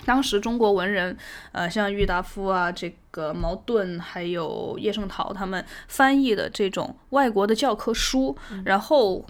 [0.05, 1.17] 当时中国文人，
[1.51, 9.27] 呃，像郁达夫啊，这个茅盾，还有叶圣陶他们翻译的这种外国的教科书，然后，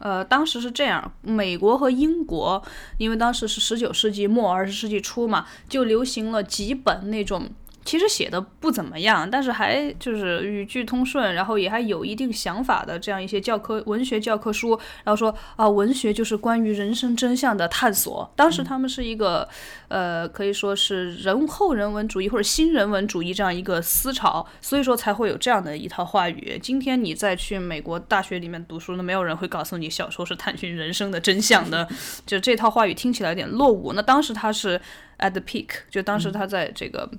[0.00, 2.62] 呃，当时是这样，美国和英国，
[2.98, 7.48] 因为当时是十九世纪末二十世纪初嘛，就流行了几本那种。
[7.84, 18.30] 其实写的不怎么样，但是还就是语句通顺，然后也还有一定想法的这样一些教科文学教科书，然后说啊，文学就是关于人生真相的探索。
[18.36, 19.48] 当时他们是一个，
[19.88, 26.58] 呃，可以说是人后人文主义或者新人文主义这样一个思潮，所以说才会有这样的一套话语。
[26.62, 31.88] 今天你再去美国大学里面读书，那没有人会告诉你小说是探寻人生的真相的，
[32.26, 33.94] 就这套话语听起来有点落伍。
[33.94, 34.80] 那当时他是
[35.18, 37.10] at the peak，就当时他在这个。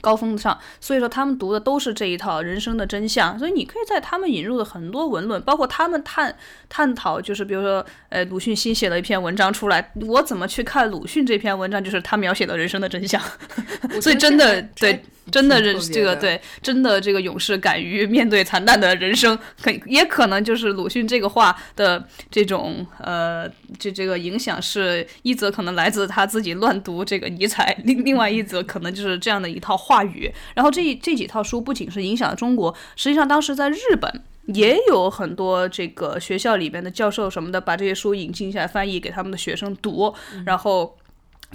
[0.00, 6.34] 高峰上，所以说他们读的都是这一套人生的真相，所以你可以在他们引入的很多文论，包括他们探
[6.68, 13.20] 探讨，就是比如说，呃，鲁迅新写了一篇文章出来，我怎么去看鲁迅这篇文章，就是他描写的人生的真相，
[14.00, 15.02] 所以真的对。
[15.30, 30.32] 真的是这个对，真的这个勇士敢于面对惨淡的人生，可也可能就是鲁迅这个话的这种呃，这这个影响是一则可能来自他自己乱读这个尼采，另另外一则可能就是这样的一套话语。
[30.54, 40.14] 然后这这几套书不仅是影响了中国，实际上当时在日本也有很多这个学校里边的教授什么的把这些书引进下来翻译给他们的学生读，
[40.44, 40.96] 然后。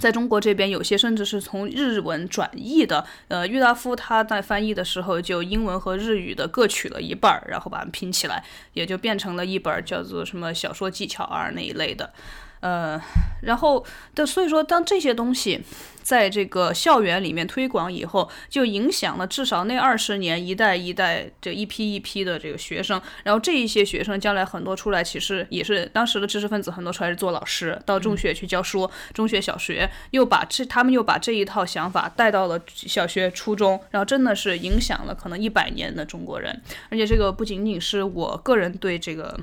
[0.02, 3.06] 在中国这边，有些甚至是从日文转译的。
[3.28, 8.42] 呃，郁达夫他在翻译的时候，就英文和日语的各取了一半儿，然后把它拼起来，
[8.72, 12.12] 也就变成了一本叫做什么小说技巧啊那一类的。
[12.58, 13.00] 呃，
[13.42, 13.84] 然后
[14.14, 15.60] 的，所以说，当这些东西
[16.02, 23.00] 在这个校园里面推广以后，就影响了至少那二十年一代一代这一批一批的这个学生。
[23.24, 36.60] 然后这一些学生将来很多出来，其实也是当时的知识分子，很多出来是做老师，到中学去教书，中学、小学又把这他们又把这一套想法带到了小学、初中，然后真的是影响了可能一百年的中国人。
[36.90, 39.38] 而且这个不仅仅是我个人对这个。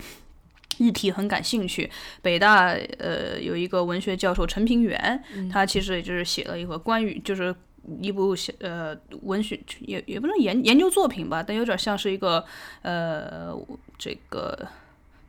[0.80, 1.90] 议题很感兴趣，
[2.22, 7.54] 北大呃有一个文学教授陈平原，他其实也就是写了一个关于就是
[8.02, 12.46] 一部呃文学也也不能研研究作品吧，但有点像是一个
[12.82, 13.54] 呃
[13.98, 14.68] 这个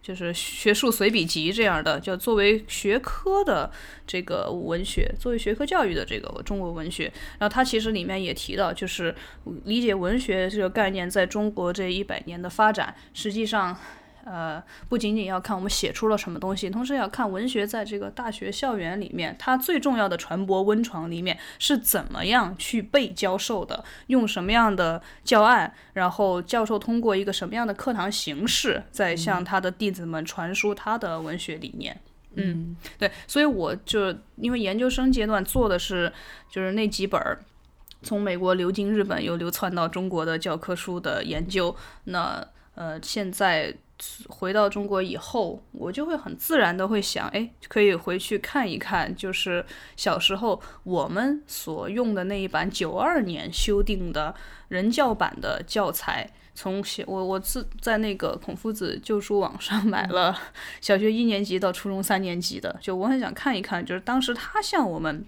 [0.00, 3.70] 就是学术随笔集这样的，叫作为学科的
[4.06, 7.12] 这个文学，作为学科教育的这个中国文学。
[7.38, 9.14] 然后他其实里面也提到，就是
[9.64, 13.76] 理解文学这个概念在中国这一百年的发展，实际上。
[14.32, 32.00] 呃，不仅仅要看我们写出了什么东西，同时要看文学在这个大学校园里面，它最重要的传播温床里面是怎么样去被教授的，用什么样的教案，然后教授通过一个什么样的课堂形式，在向他的弟子们传输他的文学理念。
[32.34, 36.12] 嗯，对，所以我就因为研究生阶段做的是
[36.48, 37.42] 就是那几本儿
[38.04, 41.74] 从美国流经日本又流窜到中国的教科书的研究，
[42.04, 43.74] 那呃现在。
[44.28, 49.64] 回到中国以后，我就会很自然的会想，哎，可以回去看一看，就是
[49.96, 54.34] 小时候我们所用的那一版九二年修订的
[54.68, 56.30] 人教版的教材。
[56.52, 60.36] 从小我我自在那个孔夫子旧书网上买了
[60.80, 65.24] 小学一年级到初中三年级的，就我很想看一看，就是当时他向我们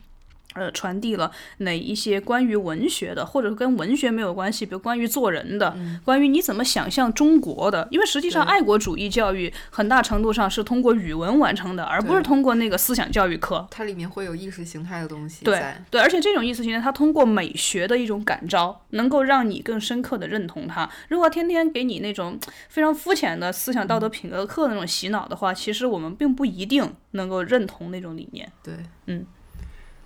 [0.55, 7.87] 呃，传递了哪一些关于文学的，或者跟文学没有关系，比如关于做人的，关于你怎么想象中国的？
[7.91, 13.67] 因为实际上，爱国主义教育很大程度上是通过语文完成的，而不是通过那个思想教育课。
[13.71, 15.45] 它里面会有意识形态的东西。
[15.45, 20.89] 对对，而且这种意识形态，它通过美学的一种感召，能够让你更深刻的认同它。
[21.09, 22.39] 如果天天给你那种
[22.69, 28.51] 非常肤浅的思想道德品格课那种洗脑的话，其实我们并不一定能够认同那种理念。
[28.63, 28.75] 对，
[29.07, 29.25] 嗯。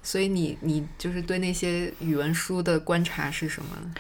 [0.07, 3.93] 所以你你就是对那些语文书的观察是什么呢？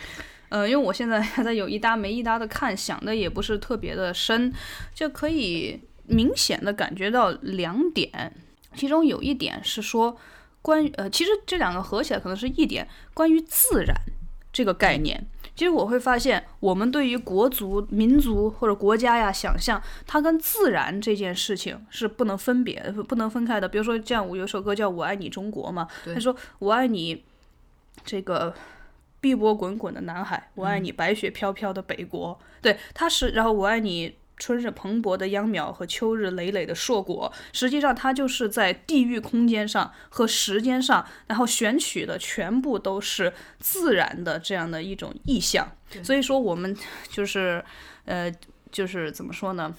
[0.50, 4.52] 呃，因为我现在还在有一搭没一搭的看，想的也不是特别的深，
[4.94, 8.32] 就可以明显的感觉到两点，
[8.76, 10.16] 其中有一点是说
[10.62, 13.92] 关于呃，其实这两个合起来可能是一点关于自然
[14.52, 15.26] 这个概念。
[15.56, 23.66] 其实我会发现，我们对于国族、民族或者国家呀，想象它跟自然这件事情是不能分别、不能分开的。
[23.68, 27.24] 比如说，这样我有首歌叫《我爱你中国》嘛，他说：“我爱你
[28.04, 28.54] 这个
[29.20, 34.14] 碧波滚滚的南海，我爱你白雪飘飘的北国。”对，他是，然后我爱你。
[34.36, 45.70] 春日蓬勃的秧苗和秋日累累的硕果，实际上它就是在地域空间上和时间上，然后选取的全部都是自然的这样的一种意象。
[46.02, 46.76] 所以说，我们
[47.08, 47.64] 就是，
[48.04, 48.30] 呃，
[48.70, 49.74] 就是怎么说呢？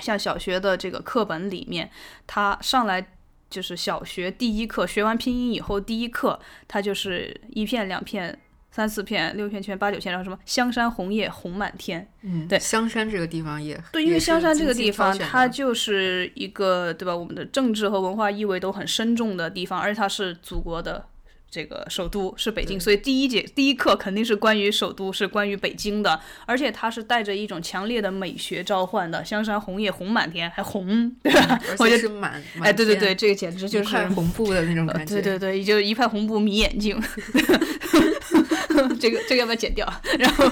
[0.00, 1.90] 像小学的这个课本里面，
[2.26, 3.14] 它上来
[3.48, 6.38] 就是小学第一课，学完拼音以后第一课，
[6.68, 8.38] 它就是一片两片。
[8.74, 12.04] 三四片、六片、圈、八九片，然后什么香山红叶红满天。
[12.22, 17.16] 嗯，对，香山这个地方也对，因为香山这个地方它就是一个对吧？
[17.16, 21.06] 我们的政治和文化意味都很深重的地方，而且它是祖国的
[21.54, 29.24] 这个首都是北京，所以第一节第一课肯定是关于首都，是关于北京的，而且它是带着一种强烈的美学召唤的。
[29.24, 31.60] 香山红叶红满天，还红，对吧？
[31.78, 35.14] 而且是满，哎，对对对，这个简直就是红布的那种感觉。
[35.14, 37.00] 对对对，就一派红布迷眼睛。
[38.98, 39.86] 这个这个要不要剪掉？
[40.18, 40.50] 然后。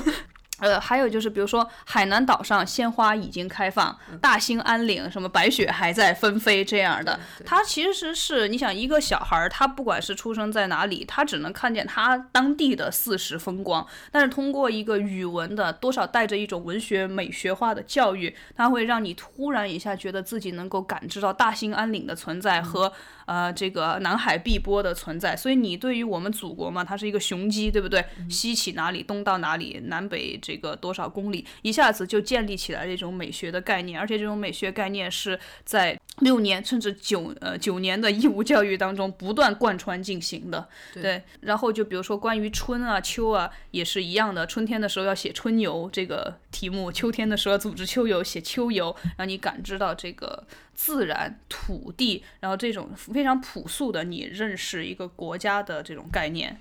[0.63, 22.93] 呃，还有就是，比如说海南岛上鲜花已经开放，大兴安岭什么白雪还在纷飞这样的，它其实是你想一个小孩儿，他不管是出生在哪里，他只能看见他当地的四时风光，但是通过一个语文的多少带着一种文学美学化的教育，它会让你突然一下觉得自己能够感知到大兴安岭的存在和
[23.27, 28.05] 呃这个南海碧波的存在，所以你对于我们祖国嘛，它是一个雄鸡，对不对？
[28.31, 30.52] 西起哪里，东到哪里，南北这。
[30.53, 40.69] 这个多少公里，一下子就建立起来这种美学的概念，而且这种美学概念是在六年甚至九呃九年的义务教育当中不断贯穿进行的。
[40.93, 50.45] 对，然后就比如说关于春啊秋啊也是一样的，春天的时候要写春游这个题目，秋天的时候组织秋游写秋游，让你感知到这个
[50.75, 56.61] 自然土地，然后这种非常朴素的你认识一个国家的这种概念。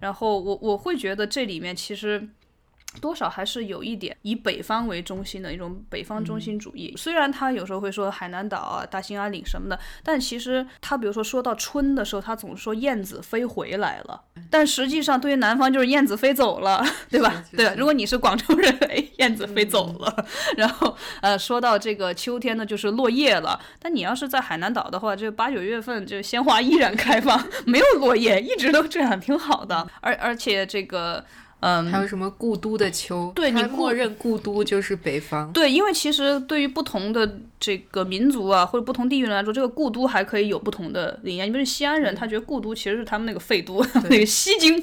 [0.00, 2.28] 然后我我会觉得这里面其实。
[3.00, 6.92] 多少还是有一点以北方为中心的一种北方中心主义。
[6.96, 14.20] 虽然他有时候会说海南岛啊、大兴安岭什么的，但其实他比如说说到春的时候，他总是说燕子飞回来了。
[14.50, 17.44] 但实际上对于南方就是燕子飞走了，对吧？
[17.56, 17.72] 对。
[17.76, 20.26] 如果你是广州人，哎，燕子飞走了。
[20.56, 23.60] 然后呃，说到这个秋天呢，就是落叶了。
[23.78, 29.86] 但你要是在海南岛的话，这八九月份这鲜花依然开放，没有落叶，一直都这样，挺好的。
[30.00, 31.24] 而而且这个。
[31.60, 33.30] 嗯，还有什么故都的秋？
[33.34, 35.52] 对你默认故都就是北方。
[35.52, 41.46] 对，因为其实对于不同的这个民族啊，或者不同地域来说，这个故都还可以有不同的理念。
[41.46, 44.82] 你比如西安人，他觉得故都其实是他们那个废都， 那个西京。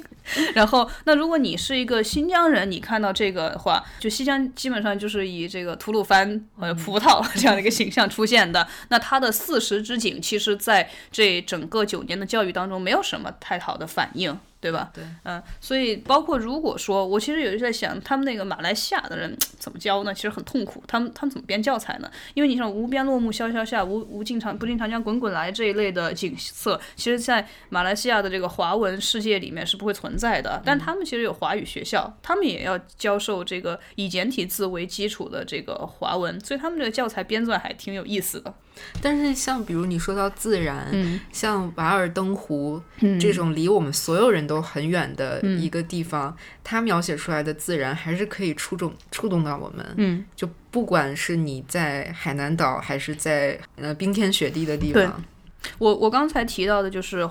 [0.53, 8.67] 然后，那如果你是一个新疆人，你看到这个的话，就西疆基本上就是以这个吐鲁番和葡萄这样的一个形象出现的。
[8.89, 14.37] 那它的四时之景，其实在这整个九年的教育当中，没有什么太好的反应。
[14.59, 14.91] 对吧？
[14.93, 20.13] 对，嗯，所以包括如果说我其实有在想，他们那个马来西亚的人怎么教呢？
[20.13, 22.11] 其实很痛苦，他们他们怎么编教材呢？
[22.33, 30.61] 因为你像无边落木萧萧下，无无尽长不尽长江滚滚来这一类的景色，其实，在马来西亚的这个华文世界里面是不会存在的。
[30.65, 38.53] 但他们其实有华语学校，他们也要教授这个以简体字为基础的这个华文，所以他们这个教材编撰还挺有意思的。
[39.01, 42.81] 但是像比如你说到自然，像瓦尔登湖
[43.19, 49.85] 这种离我们所有人都很远的一个地方，它描写出来的自然还是可以触动触动到我们。
[49.97, 55.23] 嗯，就不管是你在海南岛，还是在呃冰天雪地的地方。
[55.79, 57.27] 我我刚才提到的就是，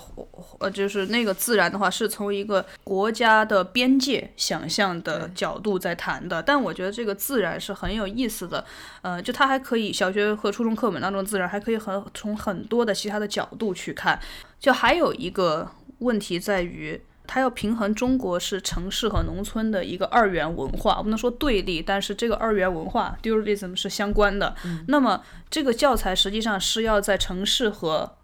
[0.58, 6.42] 呃，就是那个自然的话，是从一个国家的边界想象的角度在谈的。
[6.42, 8.64] 但我觉得这个自然是很有意思的，
[9.02, 14.20] 呃，就它还可以小学和初中课本当中自然还可以很从很多的其他的角度去看。
[14.60, 17.00] 就还有一个问题在于。
[17.26, 24.54] 它要平衡中国是城市和农村的一个二元文化，不能说对立，但是这个二元文化 dualism 是相关的。
[24.88, 28.16] 那么这个教材实际上是要在城市和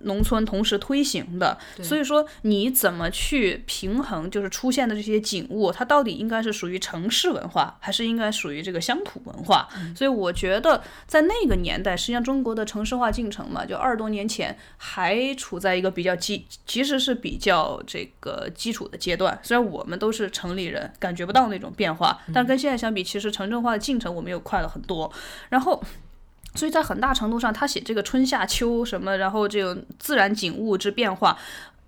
[0.00, 9.68] 农村同时推行的，所以说你怎么去平衡，就是出现的这些景物，它到底应该是属于城市文化，还是应该属于这个乡土文化？
[9.94, 19.38] 所以我觉得在那个年代，实际上中国的城市化进程嘛，就二十多年前还处在一个比较基，其实是比较这个基础的阶段。
[19.42, 25.12] 虽然我们都是城里人，感觉不到那种变化，但跟现在相比，其实城镇化的进程我们又快了很多。
[25.50, 25.82] 然后。
[26.54, 31.38] 所以在很大程度上，他写这个春夏秋什么，然后这种自然景物之变化，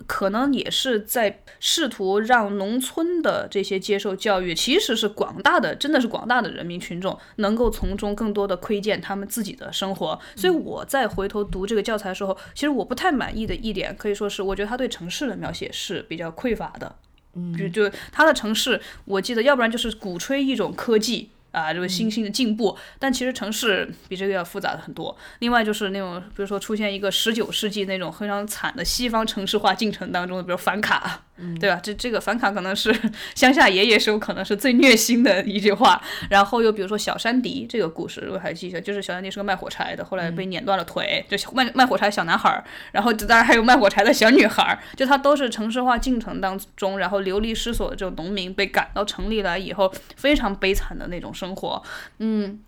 [0.06, 10.18] 可能也是在试图让农村的这些接受教育，其实是广大的，真的是广大的人民群众能够从中更多的窥见他们自己的生活。
[10.36, 16.94] 所以我在回头读这个教材的时候，其实我不太满意的一点，可以说是我觉得他对城市的描写是比较匮乏的。
[17.34, 21.30] 嗯，就就他的城市，我记得要不然就是鼓吹一种科技。
[21.52, 25.16] 啊，这个新兴的进步，但其实城市比这个要复杂的很多。
[25.38, 31.22] 另外就是那种，比如说出现一个十九世纪那种非常惨的西方城市化进程当中的，比如反卡。
[31.58, 31.80] 对吧？
[31.82, 32.94] 这这个反卡可能是
[33.34, 36.00] 乡下爷爷时候可能是最虐心的一句话。
[36.30, 42.62] 然后又比如说小山迪这个故事，如果还记得，就是小山迪是个卖火柴的，后来被碾断了腿，就卖卖火柴小男孩儿。
[42.92, 51.82] 然后当然还有卖火柴的小女孩儿，就他都是城市化进程当中，然后流离失所的这种农民被赶到城里来以后，非常悲惨的那种生活。
[52.18, 52.60] 嗯，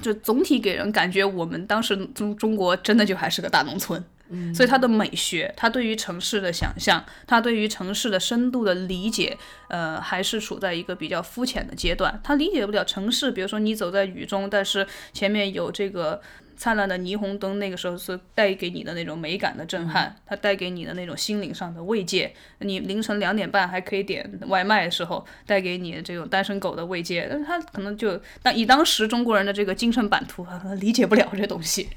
[0.00, 4.02] 就总体给人感觉，我们当时中中国真的就还是个大农村。
[4.54, 9.36] 所以他的美学，他对于城市的想象，他对于城市的深度的理解，
[9.68, 12.18] 呃，还是处在一个比较肤浅的阶段。
[12.24, 16.18] 他理解不了城市，比如说你走在雨中，但是前面有这个
[16.62, 22.32] 灿烂的霓虹灯，那个时候是带给你的那种美感的震撼，它带给你的那种心灵上的慰藉。
[22.60, 30.46] 你凌晨两点半还可以点外卖的时候，带给你这种单身狗的慰藉，但是他可能就当以当时中国人的这个精神版图，
[30.78, 31.88] 理解不了这东西。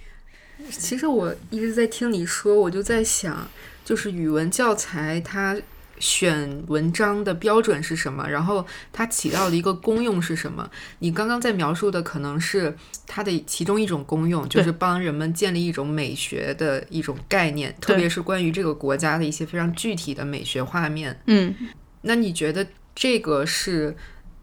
[0.71, 3.47] 其实我一直在听你说，我就在想，
[3.83, 5.55] 就是语文教材它
[5.99, 10.69] 选文章的标准是什么，然后它起到的一个功用是什么？
[10.99, 12.75] 你刚刚在描述的可能是
[13.07, 21.19] 它的其中一种功用，就是帮人们建立一种美学的一种概念，特别是关于这个国家的一些非常具体的美学画面。
[21.27, 21.53] 嗯，
[22.01, 23.95] 那你觉得这个是？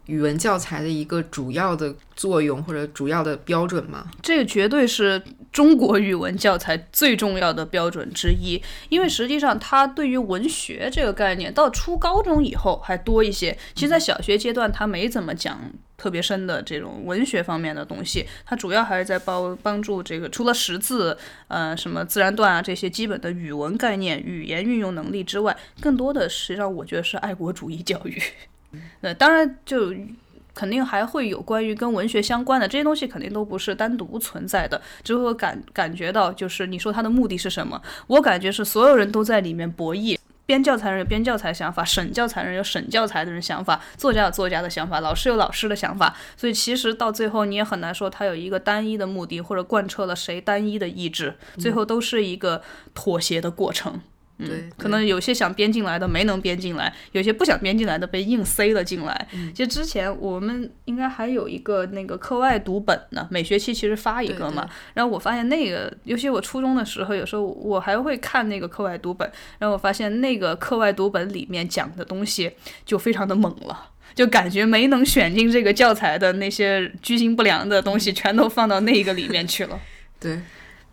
[0.07, 4.11] 语文教材的一个主要的作用或者主要的标准吗？
[4.21, 5.23] 这个绝对是
[5.53, 13.55] 中国语文教材最重要的标准之一，因为实际上它对于文学这个概念到初高中以后还多一些。
[13.75, 15.61] 其实，在小学阶段，它没怎么讲
[15.95, 21.15] 特别深的这种文学方面的东西，它主要还是在帮帮助这个除了识字、
[21.47, 28.19] 呃什么自然段啊这些基本的语文概念、语言运用能力之外，更多的实际上我觉得是爱国主义教育。
[29.01, 29.93] 那当然，就
[30.53, 34.81] 肯定还会有关于跟文学相关的这些东西，肯定都不是单独存在的。
[35.03, 37.81] 只会感感觉到，就是你说它的目的是什么？
[38.07, 46.15] 我感觉是所有人都在里面博弈，编教材人有编教材想法，审教材人有审教材的人想法，作家有作家的想法，老师有老师的想法。
[46.37, 52.61] 所以其实到最后，你也很难说他有一个单一的目的，或者贯彻了谁单一的意志，最后都是一个
[52.93, 53.99] 妥协的过程。
[54.47, 59.27] 对，可能有些想编进来的没能编进来，有些不想编进来的被硬塞了进来。
[59.53, 64.69] 其实之前我们应该还有一个那个课外读本呢，每学期其实发一个嘛。
[64.93, 69.29] 然后我发现那个，尤其我初中的时候，有时候我还会看那个课外读本，
[69.59, 72.51] 然后我发现那个课外读本里面讲的东西
[72.85, 79.79] 就非常的猛了，就感觉没能选进这个教材的那些居心不良的东西，全都放到那个里面去了。
[80.19, 80.39] 对，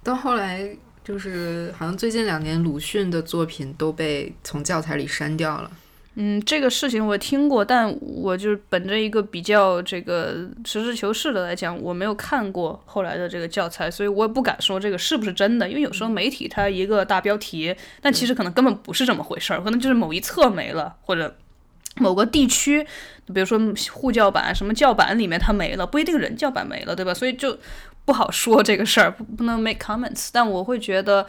[0.02, 0.70] 到后来。
[1.10, 5.68] 就是好像最近两年鲁迅的作品都被从教材里删掉了。
[6.14, 15.68] 嗯，这个事情我听过，但我就本着一个比较这个实事求是的来讲，我没有看过后来的这个教材，所以我也不敢说这个是不是真的。
[15.68, 21.34] 因为有时候媒体它一个大标题，但其实可能根本不是这么回事儿，可能就是某一册没了，或者
[21.96, 22.86] 某个地区，
[23.34, 23.58] 比如说
[23.90, 27.12] 沪教版什么教版里面它没了，不一定人教版没了，对吧？
[27.12, 27.58] 所以就。
[28.04, 30.30] 不好说这个事儿，不不能 make comments。
[30.32, 31.26] 但我会觉得，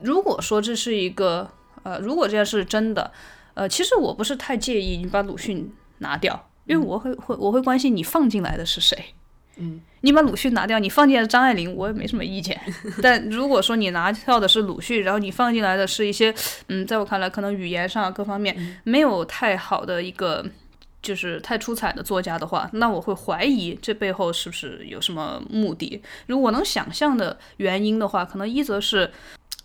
[0.00, 1.50] 如果说这是一个，
[1.82, 3.10] 呃，如果这件事真的，
[3.54, 8.96] 呃，其实我不是太介意你把鲁迅拿掉，因为我会会我会关心你放进来的是谁。
[9.56, 12.60] 嗯，你把鲁迅拿掉，你放进来张爱玲，我也没什么意见。
[13.02, 16.34] 但如果说你拿掉的是鲁迅，然后你放进来的是一些，
[16.68, 20.44] 嗯，在我看来，可能语言上各方面没有太好的一个。
[21.04, 26.02] 就是太出彩的作家的话，那我会怀疑这背后是不是有什么目的。
[26.26, 29.10] 如果能想象的原因的话，可能一则是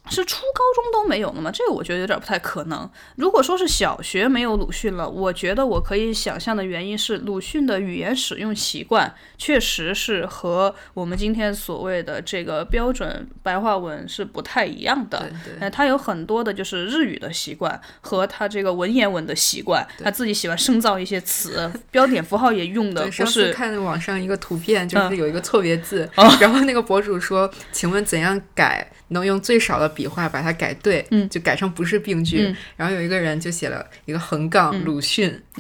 [0.07, 1.51] 是初高中都没有了吗？
[1.53, 2.89] 这个我觉得有点不太可能。
[3.15, 15.19] 如果说是小学没有鲁迅了，我觉得我可以想象的原因是鲁迅的语言使用习惯确实是和我们今天所谓的这个标准白话文是不太一样的。
[15.43, 23.53] 对呃，他有很多的就是日语的习惯和他这个文言文的习惯，他自己喜欢生造一些词，标点符号也用的对，不上次是。
[23.53, 31.05] 看网上一个图片，就嗯是有一个错别字，哦然后那个博主说：“请问怎样改能用最少的笔画把它改对？
[31.11, 31.27] 嗯。
[31.27, 32.43] 就改成不是病句。
[32.43, 32.55] 嗯。
[32.77, 35.41] 然后有一个人就写了一个横杠、鲁迅，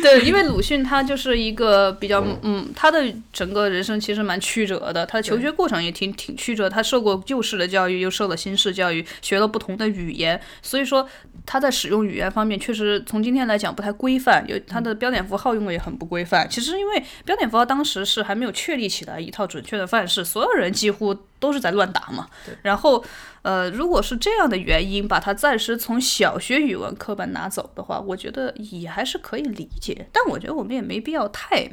[0.00, 11.08] 对，因为鲁迅他就是一个比较，嗯，他的整个人生其实蛮曲折的，他的求学过程也挺挺曲折，他受过旧式的教育，又受了新式教育，学了不同的语言，所以说
[11.50, 16.46] 他在使用语言方面确实从今天来讲不太规范，有它的标点符号用的也很不规范。
[16.50, 22.28] 其实因为标点符号当时是还没有确立起来一套准确的范式，所有人几乎都是在乱打嘛。
[22.60, 23.02] 然后，
[23.40, 30.06] 呃，如果是这样的原因，把它暂时从小学语文课本拿走的话，我觉得也还是可以理解。
[30.12, 31.70] 但我觉得我们也没必要太。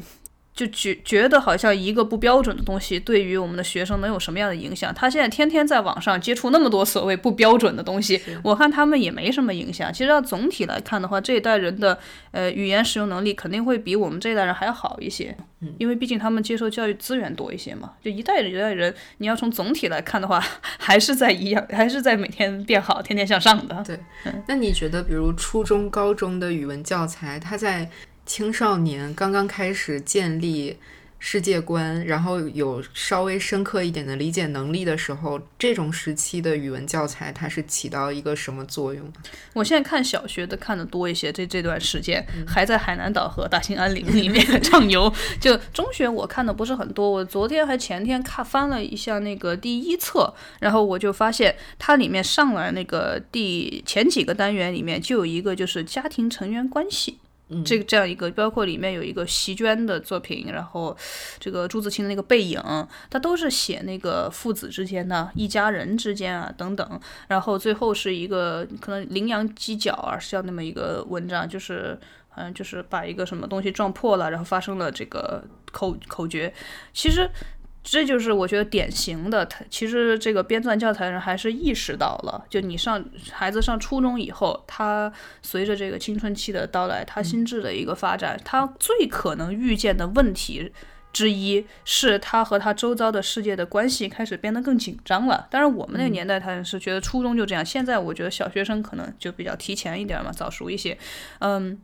[0.56, 4.94] 就觉觉得好像一个不标准的东西对于我们的学生能有什么样的影响？
[4.94, 9.92] 他现在天天在网上接触那么多所谓不标准的东西，我看他们也没什么影响。
[9.92, 12.00] 其实要总体来看的话，这一代人的
[12.32, 15.36] 呃语言使用能力肯定会比我们这一代人还要好一些，
[15.78, 17.92] 因为毕竟他们接受教育资源多一些嘛。
[18.02, 20.42] 就一代人一代人，你要从总体来看的话，
[20.80, 23.84] 还是在一样，还是在每天变好，天天向上的。
[23.86, 24.00] 对
[24.48, 27.90] 那你觉得，比如初中、高中的语文教材，它在
[28.26, 30.78] 青少年刚刚开始建立
[31.18, 39.12] 世界观，然后有稍微深刻一点的理解能力的时候，这种时期的语文教材，它是起到一个什么作用？
[39.54, 45.12] 我现在看小学的看的多一些，这这段时间还在海南岛和大兴安岭里面畅游。
[45.40, 57.18] 就中学我看的不是很多，我昨天还前天看翻了一下那个第一册，然后我就发现它里面上来那个第前几个单元里面就有一个就是家庭成员关系。
[57.64, 60.98] 这个这样一个，包括里面有一个席绢的作品，然后
[61.40, 62.60] 这个朱自清的那个背影，
[63.10, 67.00] 他都是写那个父子之间的、一家人之间啊等等。
[67.28, 72.00] 然后最后是一个可能羚羊犄角啊，是叫那么一个文章，就是
[72.36, 76.52] 嗯，就是把一个什么东西撞破了，然后发生了这个口口诀。
[76.94, 77.30] 其实
[77.88, 85.14] 这就是我觉得典型的，他其实这个编撰教材人还是意识到了，就你上孩子上初中以后，他
[85.44, 90.72] 随着这个青春期的到来，他心智的一个发展，他最可能遇见的问题。
[91.14, 95.48] 之一是他和他周遭的世界的关系开始变得更紧张了。
[95.50, 100.98] 当然，我们那个年代他是觉得初中就这样，现在我觉得小学生可能就比较提前一点嘛，早熟一些。
[101.40, 101.80] 嗯，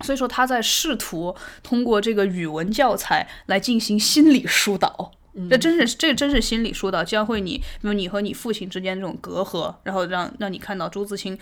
[0.00, 5.12] 所以说他在试图通过这个语文教材来进行心理疏导。
[5.48, 11.38] 这真是这真是心理疏导，教会你，比如你和你父亲之间这种隔阂，然后让让你看到朱自清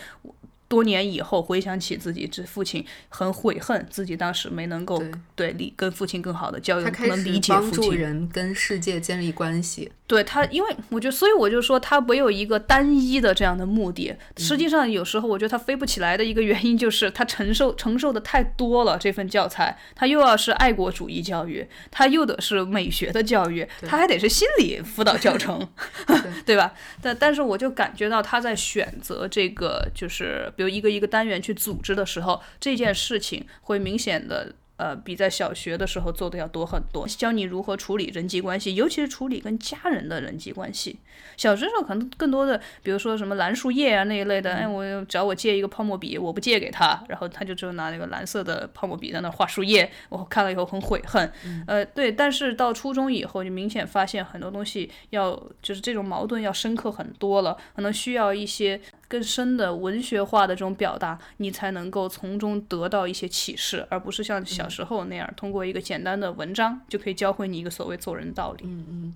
[0.69, 7.97] 多年以后回想起自己这父亲，很悔恨自己当时没能够对对理跟父亲更好的交流，他开不能理解父亲。
[7.97, 9.91] 人跟世界建立关系。
[10.07, 14.15] 对他，因为我觉得，所以我就说他没有一个单一的这样的目的。
[14.39, 18.97] 实际上，有时候我觉得他飞不起来的一个原因就是他承受承受的太多了。
[18.99, 25.69] 这份教材，他又要是爱国主义教育，他又得是美学的教育，他还得是心理辅导教程，
[26.47, 26.73] 对吧？
[27.03, 34.53] 但但是我就感觉到他在选择这个，就是比如一个一个单元去组织的时候，这件事情会明显的。
[34.79, 41.01] 呃，比在小学的时候做的要多很多，教你如何处理人际关系，尤其是处理跟家人的人际关系。
[41.37, 51.29] 小学时候可能更多的，比如说什么蓝树叶啊那一类的，哎，我找我借一个泡沫笔，我不借给他，然后他就只有拿那个蓝色的泡沫笔在那画树叶，我看了以后很悔恨。
[51.67, 68.65] 呃，对，但是到初中以后就明显发现很多东西要就是这种矛盾要深刻很多了，可能需要一些更深的文学化的这种表达，你才能够从中得到一些启示，而不是像小时候那样通过一个简单的文章就可以教会你一个所谓做人的道理。
[68.65, 69.15] 嗯嗯。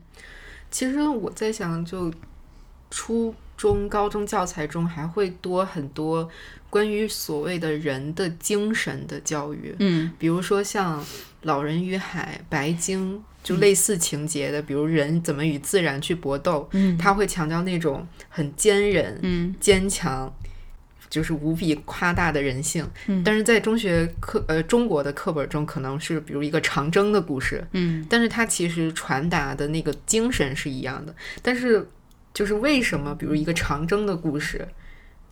[0.71, 2.11] 其实我在想，就
[2.91, 6.29] 初中、高中教材中还会多很多
[6.71, 10.11] 关于所谓的人的精神的教育，嗯。
[10.19, 11.05] 比如说像
[11.43, 20.33] 《老人与海》《白鲸》，就类似情节的，比如人怎么与自然去搏斗，嗯他会强调那种很坚韧、嗯坚强。
[21.11, 31.15] 就是无比夸大的人性，嗯但是在中学课呃中国的课本中，可能是比如一个长征的故事，嗯但是它其实传达的那个精神是一样的。
[31.43, 31.87] 但是，
[32.33, 34.67] 就是为什么，比如一个长征的故事，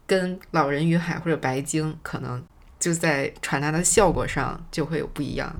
[0.06, 2.44] 跟《老人与海》或者《白鲸》，可能
[2.78, 5.50] 就在传达的效果上就会有不一样。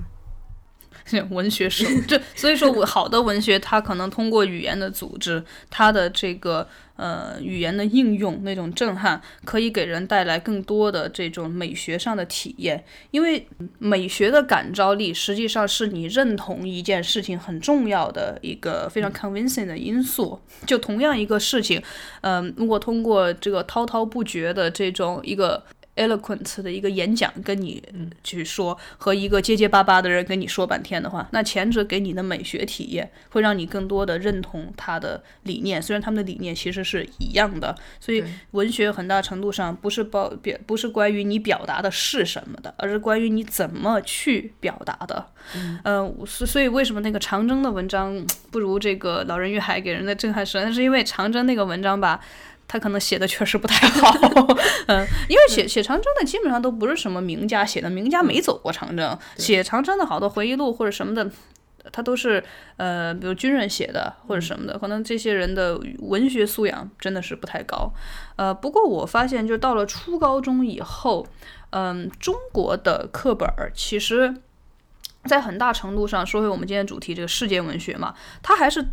[1.29, 12.83] 文学手，这所以说，我好的文学，它可能通过语言的组织，它的这个呃语言的应用，那种震撼，可以给人带来更多的这种美学上的体验。
[13.11, 13.47] 因为
[13.79, 20.39] 美学的感召力，实际上是你认同一件事情很重要的一个非常 convincing 的因素。
[20.65, 21.81] 就同样一个事情，
[22.21, 25.63] 嗯，如果通过这个滔滔不绝的这种一个。
[25.95, 27.83] Eloquent 的一个演讲跟你
[28.23, 37.75] 去说，和一个结结巴巴的人跟你说半天的话，那前者给你的美学体验会让你更多的认同他的理念，虽然他们的理念其实是一样的。
[37.99, 45.27] 所以文学很大程度上不是包表不是关于你表达的是什么的，而是关于你怎么去表达的。
[45.83, 50.63] 嗯，所所以为什么那个长征的文章不如这个老人与海给人的震撼深？
[50.63, 52.21] 那是因为长征那个文章吧。
[52.71, 54.09] 他可能写的确实不太好，
[54.87, 61.29] 嗯，因为写写长征的基本上都不是什么名家写的，名家没走过长征，写长征的好多回忆录或者什么的，
[61.91, 62.41] 他都是
[62.77, 67.91] 呃，比如军人写的或者什么的，可能这些人的文学素养真的是不太高，
[68.37, 71.27] 呃，不过我发现就到了初高中以后，
[71.71, 74.33] 嗯，中国的课本儿其实，
[75.25, 78.87] 在很大程度上说回我们今天主题这个世界文学嘛，它还是。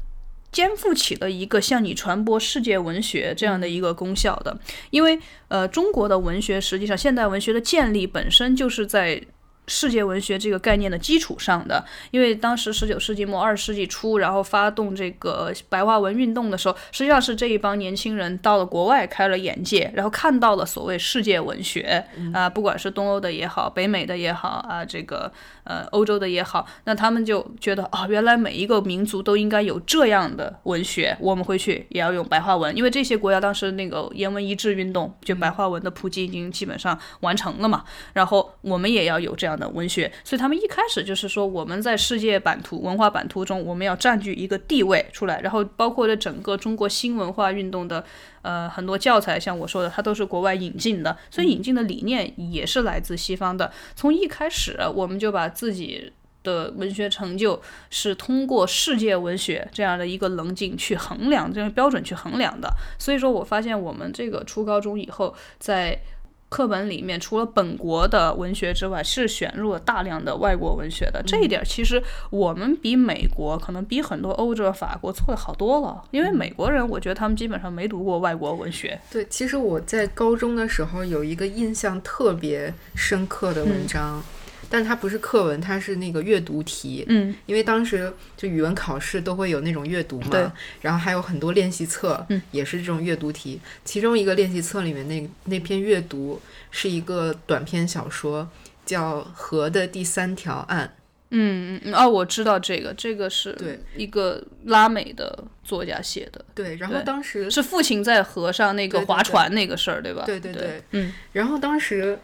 [0.51, 4.59] 肩负起了一个向你传播世界文学这样的一个功效的，
[4.91, 5.19] 因为
[5.49, 9.23] 呃，中国的文学实际上现代文学的建立本身就是在。
[9.69, 22.03] 世界文学这个概念的基础上的，因为当时十九世纪末二十世纪初，然后发动这个白话文运动的时候，实际上是这一帮年轻人到了国外开了眼界，然后看到了所谓世界文学
[22.33, 25.31] 啊，不管是东欧的也好，北美的也好啊，这个
[25.65, 39.58] 呃欧洲的也好，那他们就觉得啊，原来每一个民族都应该有这样的文学，我们回去也要用白话文，因为这些国家当时那个言文一致运动，就白话文的普及已经基本上完成了嘛，然后我们也要有这样。
[39.59, 45.41] 的文学，所以他们一开始就是说，我们在世界版图、文化版图中，我们要占据一个地位出来。
[45.41, 48.05] 然后，包括这整个中国新文化运动的，
[48.43, 53.73] 呃，很多教材，像我说的，它都是国外引进的，所以引进的理念也是来自西方的。
[53.95, 62.71] 从一开始，我们就把自己的文学成就是通过世界文学这样的一个棱镜去衡量，这样标准去衡量的。
[62.99, 66.01] 所以说我发现，我们这个初高中以后在。
[66.49, 71.23] 课本里面除了本国的文学之外，是选入了大量的外国文学的。
[71.27, 76.03] 这一点其实我们比美国，可能比很多欧洲、法国做的好多了。
[76.11, 78.99] 因为美国人，我觉得他们基本上没读过外国文学。
[79.11, 84.23] 对，其实我在高中的时候有一个印象特别深刻的文章。
[84.71, 87.05] 但它不是课文，它是那个阅读题。
[87.09, 90.53] 嗯，因为当时就语文考试都会有那种阅读嘛，
[90.83, 93.61] 然后还有很多练习册，嗯也是这种阅读题。
[93.85, 96.41] 其中一个练习册里面那那篇阅读
[96.71, 98.49] 是一个短篇小说，
[98.85, 100.87] 叫《河的第三条岸》。
[101.31, 106.45] 嗯嗯哦，我知道这个，这个是对一个拉美的作家写的。
[106.55, 110.25] 对，然后当时是父亲在河上那个划船那个事儿，对吧？
[110.27, 112.19] 对对对，嗯，然后当时。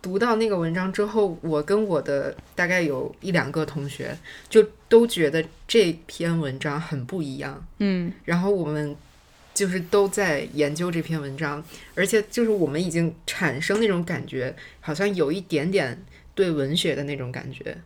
[0.00, 4.16] 读到那个文章之后，我跟我的大概有一两个同学
[4.48, 7.66] 就都觉得这篇文章很不一样。
[7.78, 8.94] 嗯，然后我们
[9.52, 11.64] 就是都在研究这篇文章，
[11.96, 16.00] 而且就是我们已经产生那种感觉，好像有一点点
[16.34, 17.76] 对文学的那种感觉。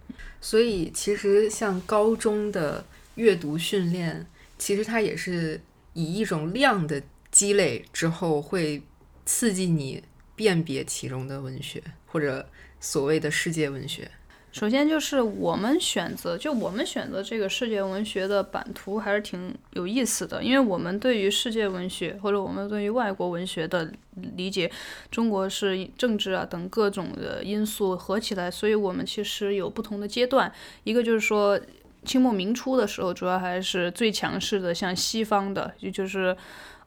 [0.41, 2.85] 所以其实像高中的
[3.15, 4.27] 阅读训练，
[4.59, 5.61] 其实它也是
[5.95, 8.83] 以一种量的积累之后会
[9.25, 10.03] 刺激你。
[10.43, 12.45] 辨别其中的文学，或者
[12.81, 14.11] 所谓的世界文学。
[14.51, 23.93] 首先就是我们选择，就我们选择这个世界文学的版图还是挺有意思的，因为我们对于世界文学或者我们对于外国文学的
[24.37, 24.69] 理解，
[25.13, 30.53] 中国是政治啊等各种的因素合起来，所以我们其实有不同的阶段。
[30.83, 31.59] 一个就是说，
[32.05, 36.37] 清末明初的时候，主要还是最强势的，像西方的，也就是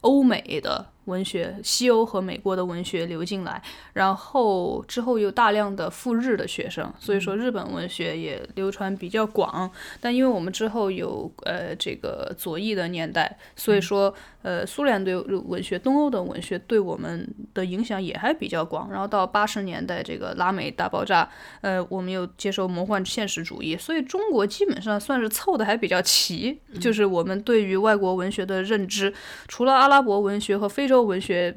[0.01, 0.85] 欧美的。
[1.05, 3.61] 文学，西欧和美国的文学流进来，
[3.93, 9.69] 然后之后有大量的赴日的学生，所以说日本文学也流传比较广。
[10.01, 14.13] 但因为我们之后有呃这个左翼的年代，所以说
[14.45, 18.91] 呃苏联对文学、东欧的文学对我们的影响也还比较广。
[18.91, 21.27] 然后到八十年代这个拉美大爆炸，
[21.61, 26.61] 呃我们又接受魔幻现实主义，所以中国基本上算是凑的还比较齐。
[26.79, 29.13] 就是我们对于外国文学的认知，
[29.47, 31.05] 除了阿拉伯文学和非洲。
[31.05, 31.55] 文学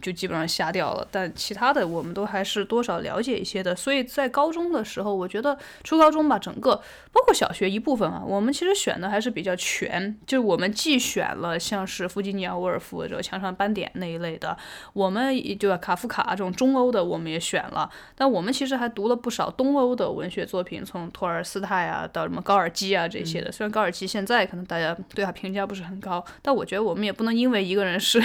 [0.00, 1.06] 就基本上瞎掉了。
[1.10, 3.74] 但其他的我们都还是多少了解一些的。
[3.76, 6.76] 所以在高中的时候，我觉得初高中吧，整个
[7.12, 10.18] 包括小学一部分啊，我们其实选的还是比较全。
[10.26, 14.56] 就是我们既选了像是弗吉尼亚·沃尔夫这个墙上斑点那一类的，
[14.92, 17.90] 我们就卡夫卡这种中欧的我们也选了。
[18.14, 23.52] 但我们其实还读了不少东欧的文学作品，从托尔斯泰啊到什么高尔基啊这些的。
[23.52, 28.22] 虽然高尔基现在可能大家对他评价不是很高，但我觉得我们也不能因为一个人是。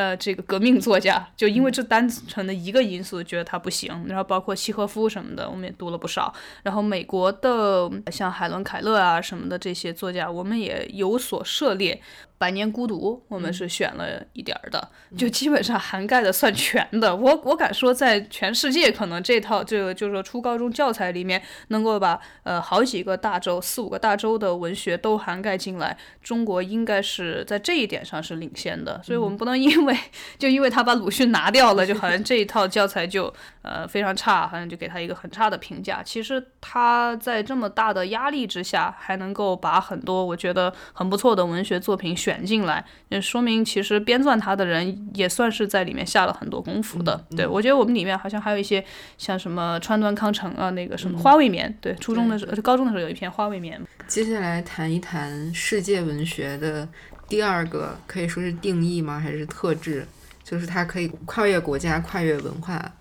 [0.00, 4.06] 呃，这个革命作家，就因为这单纯的一个因素，觉得他不行。
[4.08, 6.32] 然后包括契诃夫什么的，我们也读了不少。
[6.62, 12.00] 然后美国的像海伦·凯勒啊什么的这些作家，我们也有所涉猎。
[12.40, 17.14] 百年孤独，我们是选了一点儿的， 就基本上涵盖的算全的。
[17.14, 28.98] 我我敢说，在全世界可能这套这个就是说初高中教材里面，能够把呃好几个大洲、四五个大洲的文学都涵盖进来，中国应该是在这一点上是领先的。
[29.04, 29.94] 所以我们不能因为
[30.38, 33.30] 就因为他把鲁迅拿掉了，就好像这一套教材就
[33.60, 36.02] 呃非常差，好像就给他一个很差的评价。
[36.02, 42.29] 其实他在这么大的压力之下，还能够把很多我觉得很不错的文学作品选。
[42.30, 47.24] 选进来，也说明其实编撰它的人也算是在里面下了很多功夫的。
[47.36, 48.84] 对我觉得我们里面好像还有一些
[49.18, 51.76] 像什么川端康成啊，那个什么花未眠。
[51.80, 53.80] 对，初中的时候、高中的时候有一篇花未眠。
[54.06, 56.88] 接下来谈一谈世界文学的
[57.28, 59.18] 第二个，可以说是定义吗？
[59.18, 60.06] 还是特质？
[60.44, 62.92] 就是它可以跨越国家、跨越文化。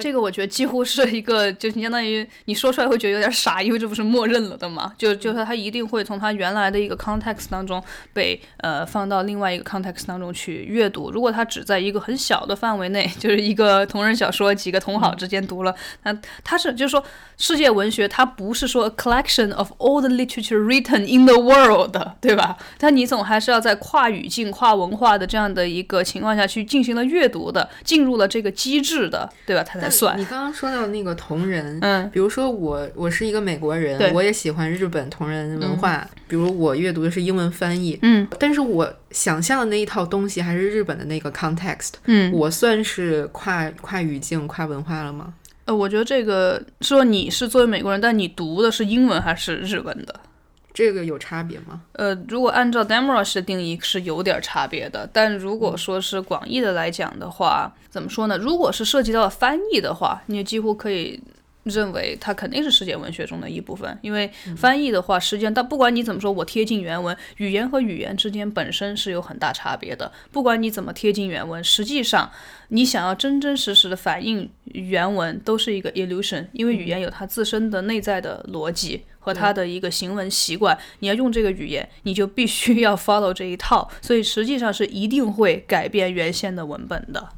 [0.00, 4.92] 这个我觉得几乎是一个，就是相当于你说出来会觉得有点傻，因为这不是默认了的嘛？
[4.96, 7.82] 就就是他一定会从他原来的一个 context 当中
[8.12, 11.10] 被呃放到另外一个 context 当中去阅读。
[11.10, 15.74] 如果他只在一个很小的范围内， 就是一个同人小说，几个同好之间读了，
[16.04, 17.04] 那他是就是说
[17.36, 22.56] 世界文学，它不是说 a collection of all the literature written in the world，对吧？
[22.78, 29.62] 但你总还是要在跨语境、跨文化的这样的一个情况下去进行了阅读的，进入了这个机制的，对吧？
[29.88, 30.14] 他。
[30.16, 45.34] 你刚刚说到那个同人，嗯，比如说我我是一个美国人，我也喜欢日本同人文化，比如我阅读的是英文翻译，嗯，但是我想象的那一套东西还是日本的那个 context，嗯，我算是跨跨语境、跨文化了吗？
[45.64, 50.14] 呃，我觉得这个说你是作为美国人，但你读的是英文还是日文的？
[50.74, 51.82] 这个有差别吗？
[51.92, 58.38] 呃，如果按照 Demrush 的定义是有点差别的，但如果说是广义的来讲的话，怎么说呢？
[58.38, 61.22] 如果是涉及到翻译的话，你几乎可以。
[61.64, 70.10] 认为它肯定是世界文学中的一部分，因为翻译的话，实际上，但不管你怎么说，我贴近原文，语言和语言之间本身是有很大差别的。
[70.30, 72.30] 不管你怎么贴近原文，实际上
[72.68, 80.76] 你想要真真实实的反映原文，都是一个 illusion，因为语言有它自身的内在的逻辑和它的一个行文习惯。
[80.98, 87.28] 你要用这个语言，你就必须要 follow 这一套，所以实际上是一定会改变原先的文本的。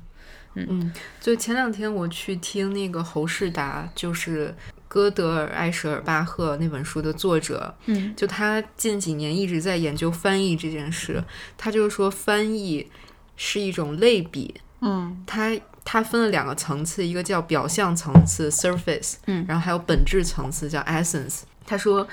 [0.54, 4.54] 嗯，就前两天我去听那个侯世达，就是
[4.86, 11.22] 歌德尔艾舍尔巴赫那本书的作者，嗯，就他近几年一直在研究翻译这件事，
[11.58, 12.88] 他就是说翻译
[13.36, 15.50] 是一种类比，嗯，他
[15.84, 21.40] 他分了两个层次，一个叫表象层次 （surface），嗯，然后还有本质层次叫 essence。
[21.66, 22.06] 他说，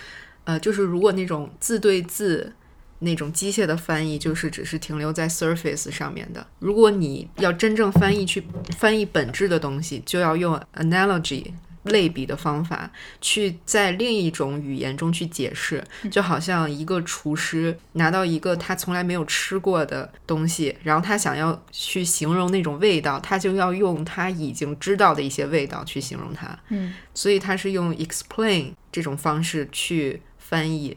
[0.46, 2.54] 呃，就是如果那种字对字。
[3.04, 6.46] 那种机械的翻译就是只是停留在 surface 上面的。
[6.60, 8.44] 如果你要真正翻译去
[8.78, 11.52] 翻译本质的东西，就要用 analogy
[11.86, 15.84] 类比的方法去在另一种语言中去解释。
[16.12, 26.56] 就好像一个厨师拿到一个他从来没有吃过的东西，然后他想要去形容那种味道，他就要用他已经知道的一些味道去形容它。
[26.70, 30.96] 嗯，所以他是用 explain 这种方式去翻译。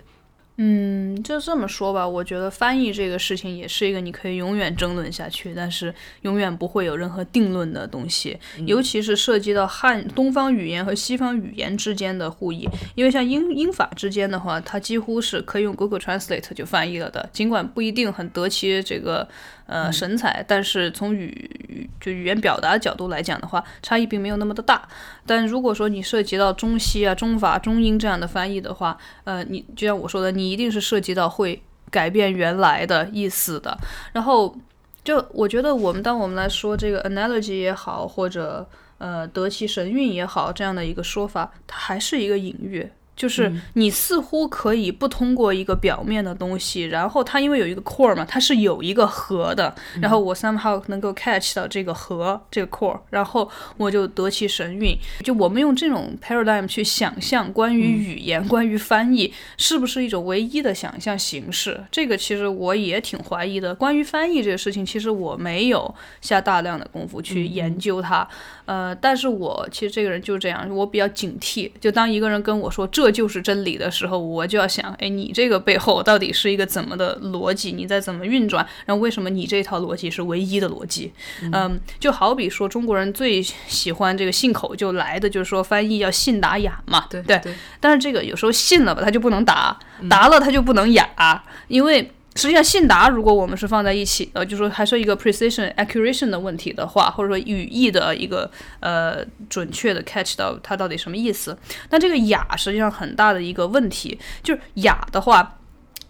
[0.57, 5.93] 嗯，就这么说吧，我觉得翻译这个事情也是一个你可以永远争论下去，但是
[6.23, 8.39] 永远不会有任何定论的东西。
[8.65, 19.29] 尤其是涉及到汉东方语言和西方语言之间的互译，因为像英英法之间的话，它几乎是可以用 Google Translate 就翻译了的，尽管不一定很得其这个。
[19.67, 24.87] 呃，神采，但是从语就语言表达角度来讲的话，差异并没有那么的大。
[25.25, 33.79] 但如果说你涉及到中西啊、中法、中英这样的翻译的话，呃，你就像我说的，你一定是涉及到会改变原来的意思的。
[34.13, 34.55] 然后，
[35.03, 42.91] 就我觉得我们当我们来说这个 analogy 也好，或者呃得其神韵也好这样的一个说法，它还是一个隐喻。
[43.17, 54.97] 就是你似乎可以不通过一个表面的东西，然后它因为有一个 core 嘛，它是有一个核的，然后我 somehow 能够 catch 到这个核这个 core，然后我就得其神韵。
[55.23, 61.83] 就我们用这种 paradigm 去想象关于语言、关于翻译，是不是一种唯一的想象形式？
[61.91, 63.75] 这个其实我也挺怀疑的。
[63.75, 68.27] 关于翻译这个事情，其实我没有下大量的功夫去研究它。
[68.67, 71.71] 呃，但是我其实这个人就是这样，我比较警惕。
[71.81, 77.73] 就当一个人跟我说这就是真理的时候，我就要想，哎，你这个背后到底是一个怎么的逻辑？
[77.73, 78.67] 你在怎么运转？
[78.87, 81.13] 然后为什么你这套逻辑是唯一的逻辑？
[81.53, 87.07] 嗯，就好比说中国人最喜欢这个信口就来的，就是说翻译要信达雅嘛。
[87.11, 87.41] 对对。
[87.81, 92.11] 但是这个有时候信了吧，他就不能达；达了他就不能雅，因为。
[92.37, 101.57] 实际上，信达如果我们是放在一起，呃，就说还是一个 precision accuracy 的问题的话，或者说语义的一个呃准确的 catch 到它到底什么意思。
[101.91, 105.59] 那这个雅实际上很大的一个问题，就是雅的话，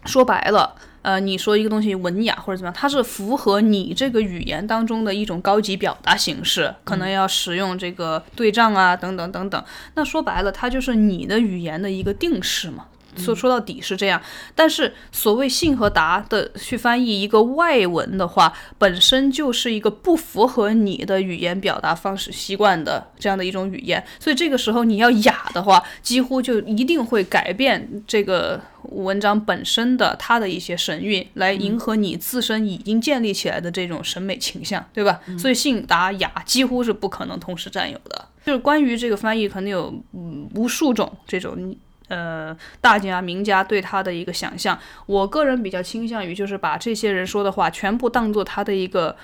[0.05, 9.63] 说白了，呃，你说一个东西文雅或者怎么样，它是符合你这个语言当中的一种高级表达形式，可能要使用这个对仗啊，等等等等。
[9.93, 12.87] 那说白了，它就是你的语言的一个定式嘛。
[13.17, 14.21] 说说到底是这样，
[14.53, 35.19] 但是所谓信和达的去翻译一个外文的话，本身就是一个不符合你的语言表达方式习惯的这样的一种语言，所以这个时候你要雅的话，几乎就一定会改变这个文章本身的它的一些神韵，来迎合你自身已经建立起来的这种审美倾向，对吧？
[35.37, 38.27] 所以信达雅几乎是不可能同时占有的。
[38.45, 41.75] 就是关于这个翻译，可能有嗯无数种这种。
[42.07, 49.15] 呃，大家名家对他的一个想象，我个人比较倾向于就是把这些人说的话全部当做他的一个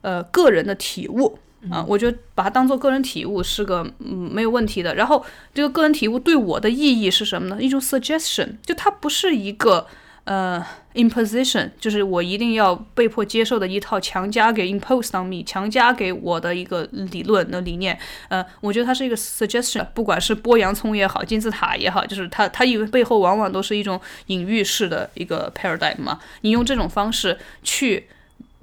[0.00, 1.38] 呃个人的体悟
[1.70, 4.94] 啊，我觉得把它当做个人体悟是个嗯没有问题的。
[4.94, 7.62] 然后这个个人体悟对我的意义是什么呢？
[7.62, 9.86] 一种 suggestion，就它不是一个。
[10.28, 10.62] 呃
[10.92, 17.98] ，imposition 就是我一定要被迫接受的一套强加给 impose on me 强加给我的一个理论的理念。
[18.28, 26.20] 呃，我觉得它是一个 suggestion，不管是剥洋葱也好，金字塔也好，就是它它以为背后往往都是一种隐喻式的一个 paradigm 嘛。
[26.42, 28.08] 你用这种方式去。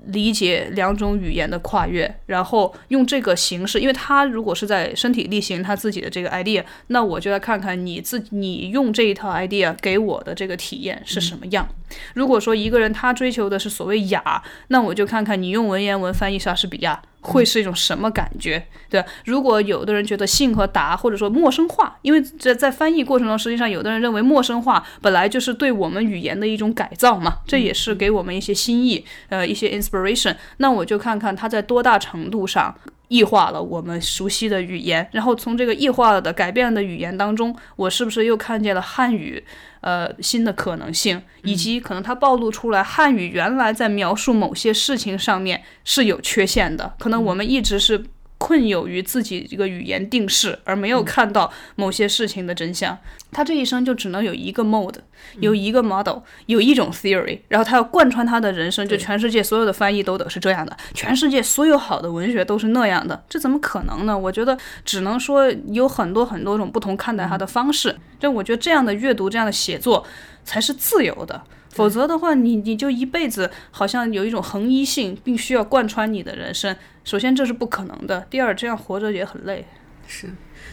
[0.08, 11.68] 理解两种语言的跨越，然后用这个形式，因为他如果是在身体力行他自己的这个 idea，那我就来看看你自你用这一套 idea 给我的这个体验是什么样。
[12.14, 17.02] 如果说一个人他追求的是所谓雅，那我就看看你用文言文翻译莎士比亚。
[17.26, 18.66] 会是一种什么感觉？
[18.90, 30.36] 对，如果有的人觉得信和达或者说陌生化，因为在在翻译过程中，实际上有的人认为陌生化本来就是对我们语言的一种改造嘛，这也是给我们一些新意，呃，一些 inspiration。
[30.58, 32.74] 那我就看看它在多大程度上。
[33.08, 39.44] 异化了我们熟悉的语言，然后从这个异化了的改变的语言当中，我是不是又看见了汉语，
[39.86, 48.04] 呃，新的可能性，以及可能它暴露出来汉语原来在描述某些事情上面是有缺陷的，可能我们一直是。
[48.46, 52.96] 困囿于自己这个语言定式，而没有看到某些事情的真相。
[53.32, 54.94] 他这一生就只能有一个 mode，
[55.40, 64.16] 有一个 model，有一种 theory，然后他要贯穿他的人生，就全世界所有的翻译都得是这样的，全世界所有好的文学都是那样的，这怎么可能呢？
[64.16, 67.98] 我觉得只能说有很多很多种不同看待他的方式。
[68.20, 70.06] 就我觉得这样的阅读，这样的写作
[70.44, 71.42] 才是自由的。
[71.76, 76.76] 否则的话，你你就一辈子好像有一种恒一性，并需要贯穿你的人生。
[77.04, 79.66] 首先这是不可能的，第二这样活着也很累。
[80.08, 80.30] 是，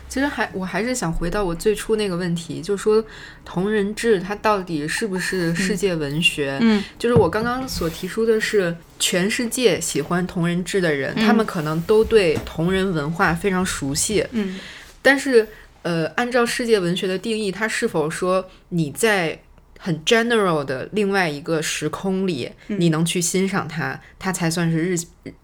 [0.09, 3.05] 其实还我还是想回到我最初那个问题，就是说
[3.45, 6.59] 同人志它到底是不是世界文学？
[6.61, 14.25] 嗯，就是我刚刚所提出的是，全世界喜欢同人志的人，他们可能都对同人文化非常熟悉。
[14.33, 14.61] 嗯，
[15.01, 15.49] 但是
[15.81, 19.41] 呃，按照世界文学的定义，它是否说你在
[19.85, 24.97] 很 general 的另外一个时空里，你能去欣赏它，它才算是日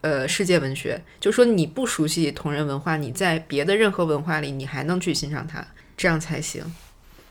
[0.02, 1.02] 呃世界文学。
[1.18, 5.66] 就说你不熟悉同人文化，你在别的任何文化里，你还能去欣赏它，
[5.96, 6.62] 这样才行。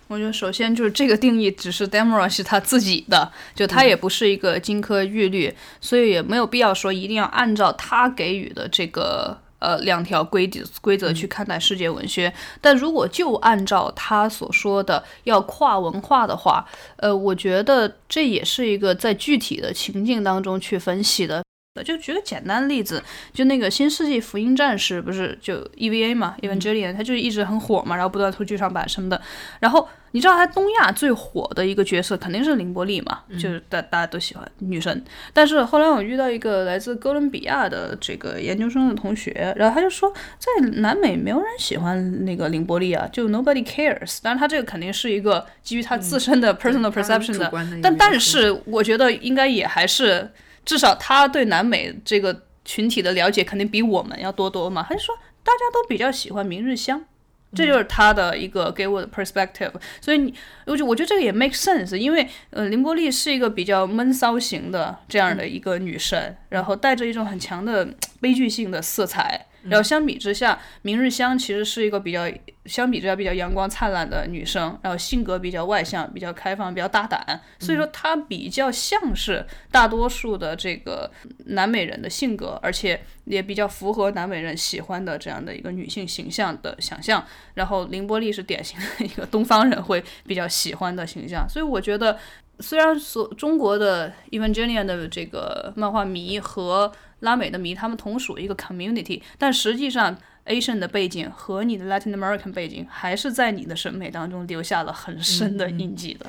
[0.10, 9.40] 我觉得首先就是这个定义只是 Demora 是他自己的，就他也不是一个金科玉律，所以也没有必要说一定要按照他给予的这个。
[9.60, 12.32] 呃，两条规则规则去看待世界文学，
[12.62, 16.66] 但如果就按照他所说的要跨文化的话，
[16.98, 21.44] 呃，我觉得这也是一个在具体的情境当中去分析的。
[21.84, 23.02] 就举个简单例子，
[23.34, 29.22] 就那个《新世纪福音战士》不是就 EVA 嘛，Evangelion，它就一直很火嘛，然后不断出剧场版什么的。
[29.60, 35.04] 然后你知道，它东亚最火的一个角色肯定是凌波丽嘛，就是大大家都喜欢女神。
[35.34, 44.20] 但是后来我遇到一个来自哥伦比亚的这个研究生的同学，然后他就说，在南美没有人喜欢那个凌波丽啊，就 nobody cares。
[44.22, 47.52] 当然，他这个肯定是一个基于他自身的 personal perception 的，
[47.82, 50.30] 但但是我觉得应该也还是。
[50.68, 54.86] 至少他对南美这个群体的了解肯定比我们要多多嘛。
[54.88, 57.02] 他就说大家都比较喜欢明日香，
[57.56, 59.72] 这就是他的一个给我的 perspective。
[60.02, 60.34] 所以你，
[60.66, 67.88] 我就我觉得这个也 make sense，因为呃，林波丽是一个比较闷骚型的这样的一个女神，然后带着一种很强的
[68.20, 69.47] 悲剧性的色彩。
[69.70, 72.30] 然后相比之下，明日香其实是一个比较
[72.66, 81.10] 相比之下比较阳光灿烂的女生，然后性格比较外向、比较开放、比较大胆，所以说她比较像是大多数的这个
[81.46, 87.26] 南美人的性格，而且也比较符合南美人喜欢的这样的一个女性形象的想象。
[87.54, 92.18] 然后凌波丽是典型的一个东方人会比较喜欢的形象，所以我觉得
[92.60, 96.92] 虽然所中国的 Evangelion 的这个漫画迷和
[97.22, 100.16] 拉美的迷，他们同属一个 community，但实际上
[100.46, 106.26] Asian 的背景和你的 Latin American 背景还是在你的审美当中留下了很深的印记的。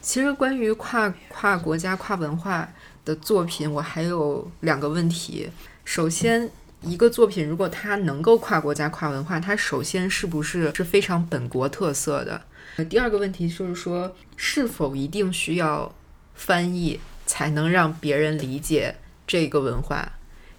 [0.00, 2.68] 其实关于跨跨国家、跨文化
[3.04, 5.50] 的作品，我还有两个问题。
[5.84, 6.50] 首先，
[6.80, 12.42] 一个作品如果它能够跨国家、跨文化，它首先是不是是非常本国特色的？
[12.88, 15.94] 第二个问题就是说，是否一定需要
[16.34, 18.96] 翻译才能让别人理解
[19.26, 20.10] 这个文化？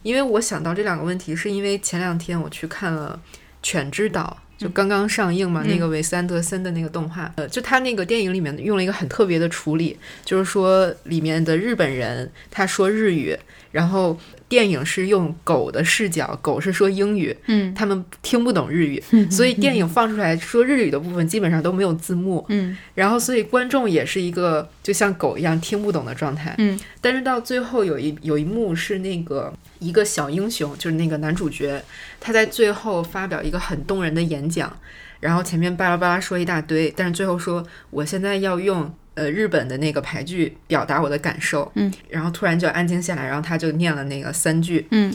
[0.03, 3.19] 因为我想到这两个问题，是因为前两天我去看了
[3.61, 13.37] 《犬之岛》，就刚刚上映嘛，那个韦斯安德森的那个动画，呃，就他那个电影里面用了一个很特别的处理，就是说里面的日本人他说日语，
[13.71, 14.19] 然后。
[14.51, 31.81] 电影是用狗的视角，狗是说英语，嗯，他们听不懂日语，所以电影放出来说日语的部分基本上都没有字幕，嗯，然后所以观众也是一个就像狗一样听不懂的状态，嗯，但是到最后有一有一幕是那个一个小英雄，就是那个男主角，
[32.19, 34.75] 他在最后发表一个很动人的演讲，
[35.21, 38.93] 然后前面巴拉巴拉说一大堆，但是最后说我现在要用。
[39.13, 45.13] 呃，日本的那个牌句表达我的感受，嗯，然后突然就安静下来，然后他就念了那个三句，嗯，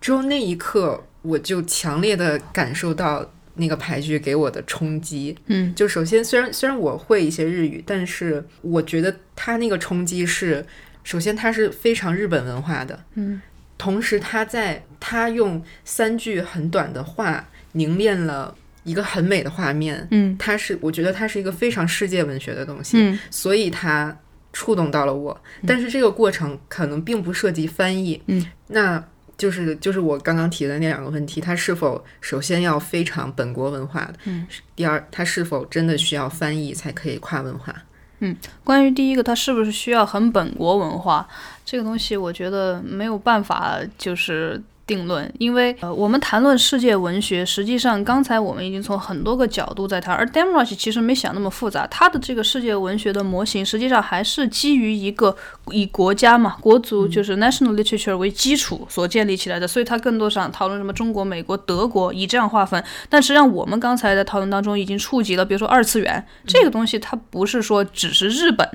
[0.00, 10.64] 之后那一刻我就强烈的感受到那个牌句给我的冲击，嗯，就首先虽然虽然我会一些日语，但是我觉得他那个冲击是，
[11.04, 13.42] 首先他是非常日本文化的，嗯，
[13.76, 18.56] 同时他在他用三句很短的话凝练了。
[18.88, 24.16] 一个很美的画面，嗯，它是我觉得它是一个非常世界文学的东西，嗯，所以它
[24.52, 25.38] 触动到了我。
[25.66, 29.04] 但是这个过程可能并不涉及翻译，嗯，那
[29.36, 34.14] 就是就是我刚刚提的那两个问题：它是否首先要非常本国文化的？
[34.24, 37.74] 嗯，第二，它是否真的需要翻译才可以跨文化？
[38.20, 38.34] 嗯，
[38.64, 41.28] 关于第一个，它是不是需要很本国文化
[41.64, 44.60] 这个东西，我觉得没有办法，就是。
[44.88, 55.36] 定论，因为呃，我们谈论世界文学，实际上刚才我们已经从很多个角度在谈，而 Damrosch 其实没想那么复杂，他的这个世界文学的模型，实际上还是基于一个
[55.70, 62.82] 以国家嘛，国族就是 national literature 为基础所建立起来的，所以它更多上讨论什么中国、美国、德国，以这样划分。
[63.10, 68.66] 但实际上我们刚才在讨论当中已经触及了，比如说二次元这个东西，它不是说只是日本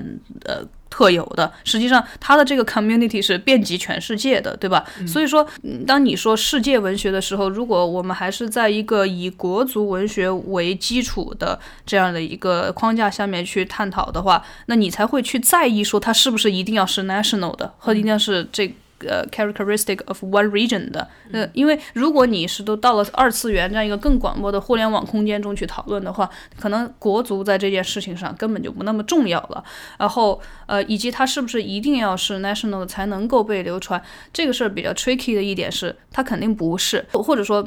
[0.44, 0.64] 呃。
[0.94, 4.84] 特有的，实际上它的这个 community 是遍及全世界的，对吧？
[5.08, 5.44] 所以说，
[5.84, 18.72] 当你说世界文学的时候，如果我们还是在一个以国族文学为基础的这样的一个框架下面去探讨的话，那你才会去在意说它是不是一定要是 national 的，和一定要是这。
[19.08, 26.28] 呃，characteristic of one region 的，呃，因为如果你是都到了二次元这样一个更广阔的互联网空间中去讨论的话，
[26.58, 29.62] 可能国足在这件事情上根本就不那么重要了。
[29.98, 34.02] 然后，呃，以及它是不是一定要是 national 才能够被流传，
[34.32, 37.66] 这个事儿比较 tricky 的一点是，它肯定不是，或者说。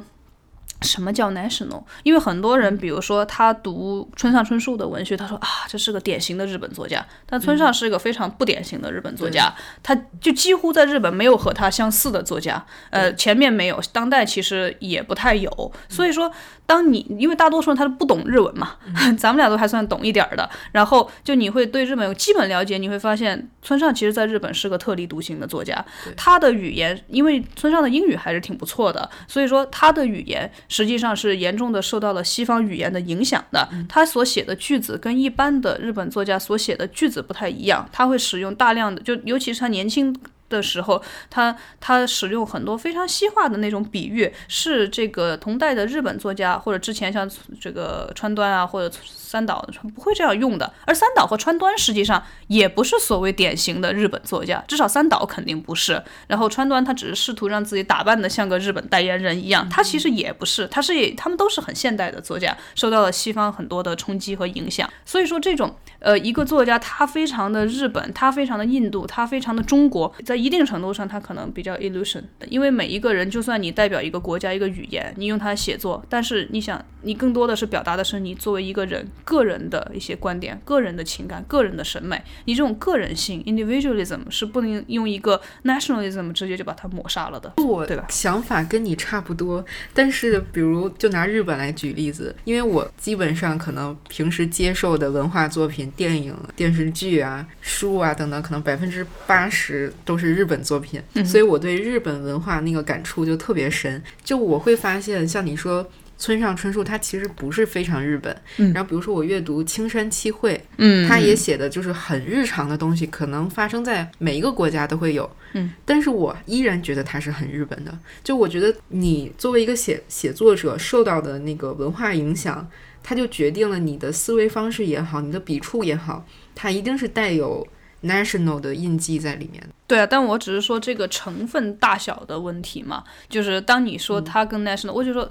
[0.82, 1.84] 什么叫 national？
[2.04, 7.06] 因为很多人，比如说他读村上春树的文学，他说啊，这是个典型的日本作家。
[7.26, 12.64] 但村上是一个非常不典型的日本作家，他就几乎在日本没有和他相似的作家。
[12.90, 15.72] 呃，前面没有，当代其实也不太有。
[15.90, 16.32] 所以说。
[16.68, 18.76] 当你因为大多数人他不懂日文嘛，
[19.18, 25.86] 咱们俩都还算懂一点儿的，然后就你会对日本有基本了解，你会发现村上其实在日本是个特立独行的作家，
[26.18, 40.16] 他的语言因为村上的英语还是挺不错的，所以说他的语言实际上是严重的受到了西方语言的影响的，他所写的句子跟一般的日本作家所写的句子不太一样，他会使用大量的就尤其是他年轻。
[40.50, 47.30] 的时候，他他使用很多非常西化的那种比喻，是这个同代的日本作家或者之前像
[47.60, 50.72] 这个川端啊或者三岛不会这样用的。
[50.86, 56.02] 而三岛和川端实际上也不是所谓典型的日本作家，至少三岛肯定不是。
[56.28, 64.90] 然后川端他只是试图让自己打扮的像个日本代言人一样，他其实也不是，他是他们都是很现代的作家，受到了西方很多的冲击和影响。
[65.06, 82.22] 所以说这种呃一个作家他非常的日本，他非常的印度，他非常的中国，在一定程度上，他可能比较 illusion，因为每一个人，就算你代表一个国家、一个语言，你用它写作，但是你想，你更多的是表达的是你作为一个人个人的一些观点、个人的情感、个人的审美。
[82.46, 87.54] 你这种个人性 individualism 是不能用一个 nationalism 直接就把它抹杀了的。
[87.58, 104.02] 我对吧想法跟你差不多，但是比如就拿日本来举例子，因为我基本上可能平时接受的文化作品、电影、电视剧啊、书啊等等，可能百分之八十都是日本作品，所以我对日本文化那个感触就特别深。
[104.24, 105.90] 就我会发现，像你说。
[106.20, 115.30] 村上春树他其实不是非常日本，嗯然后比如说我阅读青山七惠，嗯他也写的就是很日常的东西，可能发生在每一个国家都会有。
[115.54, 117.96] 嗯，但是我依然觉得它是很日本的。
[118.24, 122.68] 就我觉得你作为一个写写作者受到的那个文化影响，
[123.04, 126.26] 它就决定了你的思维方式也好，你的笔触也好，
[126.56, 127.68] 它一定是带有
[128.02, 129.70] national 的印记在里面的。
[129.88, 135.30] 对啊，但我只是说这个成分大小的问题嘛，就是当你说它跟 national，、我就说。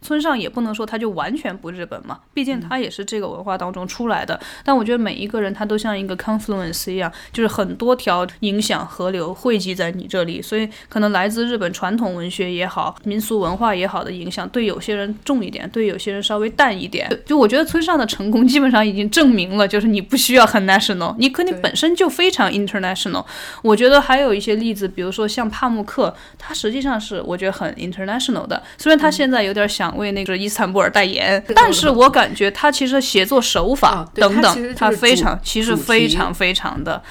[0.00, 4.38] 村上也不能说他就完全不日本嘛，毕竟他也是这个文化当中出来的。
[4.64, 17.08] 但我觉得每一个人他都像一个 confluence 一样，就是很多条影响河流汇集在你这里，所以可能来自日本传统文学也好、民俗文化也好的影响，对有些人重一点，对有些人稍微淡一点。
[17.26, 23.24] 就我觉得村上的成功基本上已经证明了，就是你不需要很 national，你可你本身就非常 international。
[23.62, 37.02] 我觉得还有一些例子，比如说像帕慕克，他实际上是我觉得很 international 的，虽然他现在有点想为那个伊斯坦布尔代言，但是我感觉他其实写作手法等等他非常其实非常非常的。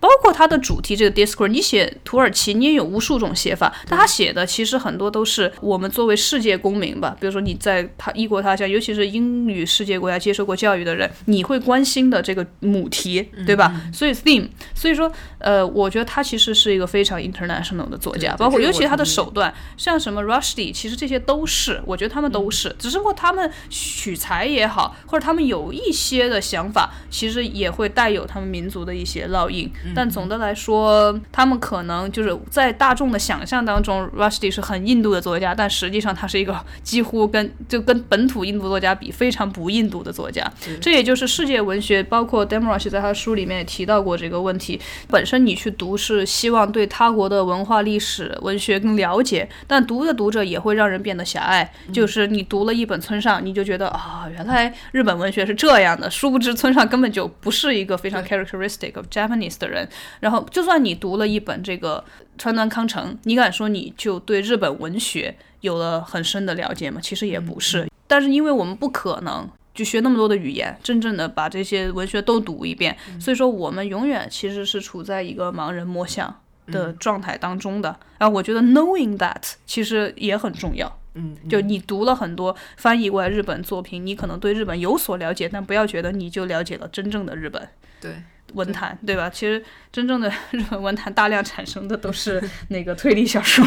[0.00, 13.78] 包括它的主题这个 Discord，你写土耳其，你也有无数种写法，但他写的其实很多都是我们作为世界公民吧，比如说你在他异国他乡，尤其是英语世界国家接受过教育的人，你会关心的这个母题，对吧？
[13.92, 29.70] 所以 theme，所以说，呃，我觉得他其实是一个非常 international 的作家，包括尤其他的手段，像什么 Rushdie，其实这些都是，我觉得他们都是，只是说他们取材也好，或者他们有一些的想法，其实也会带有他们民族的一些烙印。
[29.94, 40.50] 但总的来说，他们可能就是在大众的想象当中，Rushdie 是很印度的作家，但实际上他是一个 几乎跟就跟本土印度作家比非常不印度的作家。
[40.80, 44.80] 这也就是世界文学，包括 Demrush 在他的书里面也提到过这个问题。
[45.08, 51.70] 本身你去读是希望对他国的文化、历史、文学更了解，但读着读着也会让人变得狭隘。
[51.92, 59.79] 就是你读了一本村上，你就觉得啊、原来日本文学是这样的，殊不知村上根本就不是一个非常 characteristic of Japanese 的人。
[60.20, 62.02] 然后，就算你读了一本这个
[62.38, 67.00] 川端康成，你敢说你就对日本文学有了很深的了解吗？
[67.02, 67.88] 其实也不是。
[68.06, 77.96] 但是因为我们不可能就学那么多的语言，真正的把这些文学都读一遍，所以说我们永远其实是处在一个盲人摸象的状态当中的。
[78.18, 80.98] 然后我觉得 knowing that 其实也很重要。
[81.14, 87.68] 嗯，就你读了很多翻译过来日本作品，你可能对日本有所了解，但不要觉得你就了解了真正的日本。
[88.00, 88.12] 对。
[88.54, 89.28] 文坛，对吧？
[89.30, 89.62] 其实
[89.92, 93.64] 真正的日本文坛大量产生的都是那个推理小说。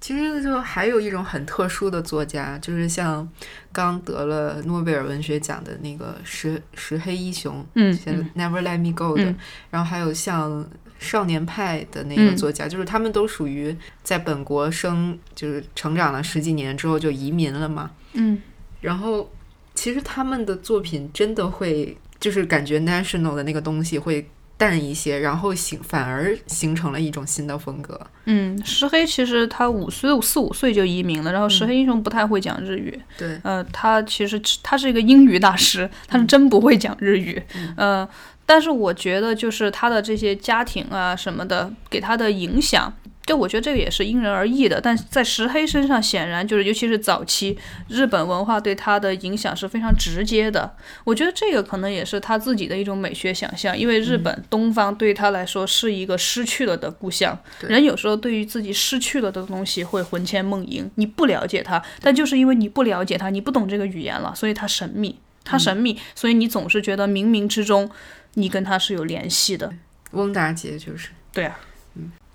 [0.00, 3.26] 其实就还有一种很特殊的作家，就是像
[3.72, 7.90] 刚得了诺贝尔文学奖的那个石石黑一雄，嗯
[8.36, 9.36] Never Let Me Go 的，嗯。
[9.70, 10.66] 然后还有像
[10.98, 17.90] 少年派的那个作家，就是他们都属于在本国生，就是成长了十几年之后就移民了嘛。
[18.12, 18.42] 嗯。
[18.82, 19.32] 然后
[19.74, 24.26] 其实他们的作品真的会，就是感觉 national 的那个东西会
[24.56, 28.00] 淡一些，然后形反而形成了一种新的风格。
[28.24, 32.98] 嗯，石黑其实他五岁四五岁就移民了，然后石黑英雄不太会讲日语。
[33.18, 37.42] 对，呃，他其实他是一个英语大师，他是真不会讲日语。
[37.76, 38.08] 呃，
[38.46, 42.90] 但是我觉得就是他的这些家庭啊什么的给他的影响。
[43.26, 50.76] 就我觉得这个也是因人而异的，但是在石黑身上显然就是，尤其是早期日本文化对他的影响是非常直接的。
[51.04, 57.38] 我觉得这个可能也是他自己的一种美学想象，因为日本东方对他来说是一个失去了的故乡。
[57.60, 67.90] 人有时候对于自己失去了的东西会魂牵梦萦，你不了解他，但就是因为你不了解他，你不懂这个语言了，所以他神秘，他神秘，所以你总是觉得冥冥之中
[68.34, 69.72] 你跟他是有联系的。
[70.10, 71.08] 翁达杰就是。
[71.32, 71.58] 对啊，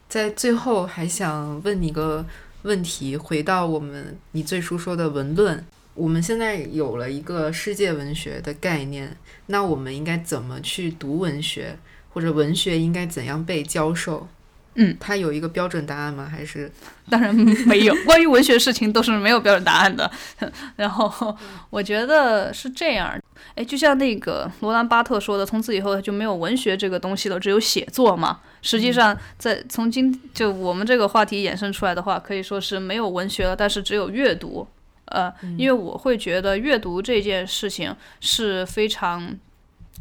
[0.10, 2.26] 在最后还想问你个
[2.64, 5.64] 问题，回到我们你最初说的文论，
[5.94, 9.15] 我们现在有了一个世界文学的概念，
[9.45, 11.77] 那我们应该怎么去读文学，
[12.11, 14.27] 或者文学应该怎样被教授？
[14.81, 16.26] 嗯，它有一个标准答案吗？
[16.31, 16.72] 还是
[17.10, 20.10] 当然没有， 关于文学事情都是没有标准答案的。
[20.77, 21.38] 然后
[21.69, 23.14] 我觉得是这样，
[23.56, 28.39] 哎，就像那个罗兰巴特说的，从此以后就没有文学这个东西了，只有写作嘛。
[28.61, 34.65] 实际上，在从今就我们这个话题衍生出来的话，可以说是没有文学了，但是只有阅读。
[35.07, 39.38] 呃，因为我会觉得阅读这件事情是非常。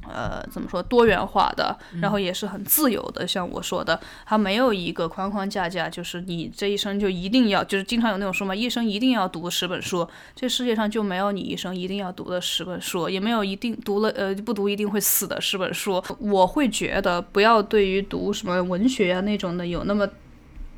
[0.07, 3.27] 呃，怎么说多元化的，然后也是很自由的。
[3.27, 10.09] 像我说的，它没有一个框框架架，就是你这一生就一定要，就是经常有那种说嘛，一生一定要读十本书。
[10.35, 16.03] 这世界上就没有你一生一定要读的十本书，也没有一定读了呃不读一定会死的十本书。
[16.19, 20.09] 我会觉得不要对于读什么文学啊那种的有那么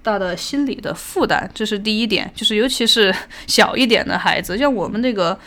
[0.02, 2.32] 大的心理的负担，这是第一点。
[2.34, 3.14] 就是尤其是
[3.46, 5.38] 小一点的孩子，像我们那个。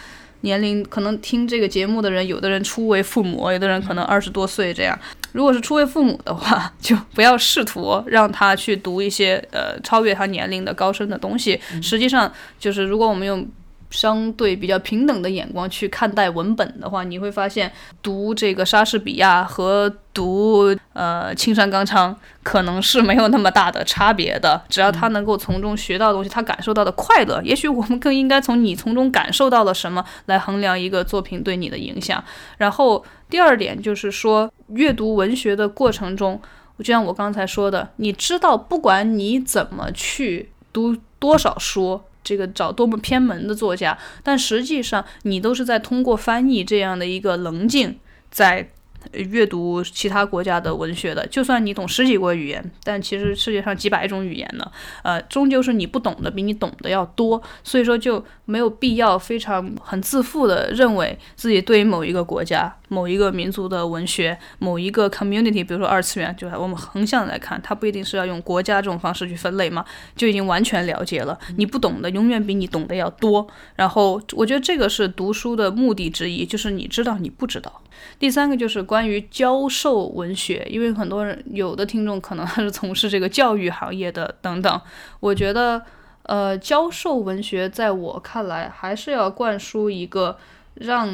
[0.43, 4.97] 年龄可能听这个节目的人，有的人初为父母，有的人可能二十多岁这样。
[5.33, 11.59] 如果是初为父母的话， 就不要试图让他去读一些呃超越他年龄的高深的东西。
[11.81, 13.45] 实际上，就是如果我们用。
[13.93, 17.71] 相对比较平等的眼光去看待文本的话，你会发现
[18.01, 24.59] 读这个莎士比亚和读呃青山刚昌可能是没有那么大的差别的。
[24.67, 32.21] 只要他能够从中学到东西，他感受到的快乐，也许我们更应该从你从中感受到了什么来衡量一个作品对你的影响。
[32.57, 36.41] 然后第二点就是说，阅读文学的过程中，
[36.79, 42.01] 就像我刚才说的，你知道，不管你怎么去读多少书。
[42.23, 47.97] 这个找多么偏门的作家，但实际上你都是在通过翻译这样的一个棱镜
[48.31, 48.69] 在。
[49.11, 54.71] 阅读其他国家的文学的，就算你懂十几国语言，但其实世界上几百种语言呢，
[55.03, 69.83] 呃，终究是你不懂的比你懂的要多，所以说就没有必要非常很自负的认为自己对于某一个国家、某一个民族的文学、某一个 community，比如说二次元，就是我们横向来看，它不一定是要用国家这种方式去分类嘛，
[70.15, 71.37] 就已经完全了解了。
[71.57, 73.47] 你不懂的永远比你懂的要多。
[73.75, 77.81] 然后我觉得这个是读书的目的之一，就是你知道你不知道。
[78.19, 84.81] 第三个就是关于教授文学，因为很多人有的听众可能是从事这个教育行业的等等，
[85.19, 85.81] 我觉得，
[86.23, 90.37] 呃，教授文学在我看来还是要灌输一个。
[90.75, 91.09] 让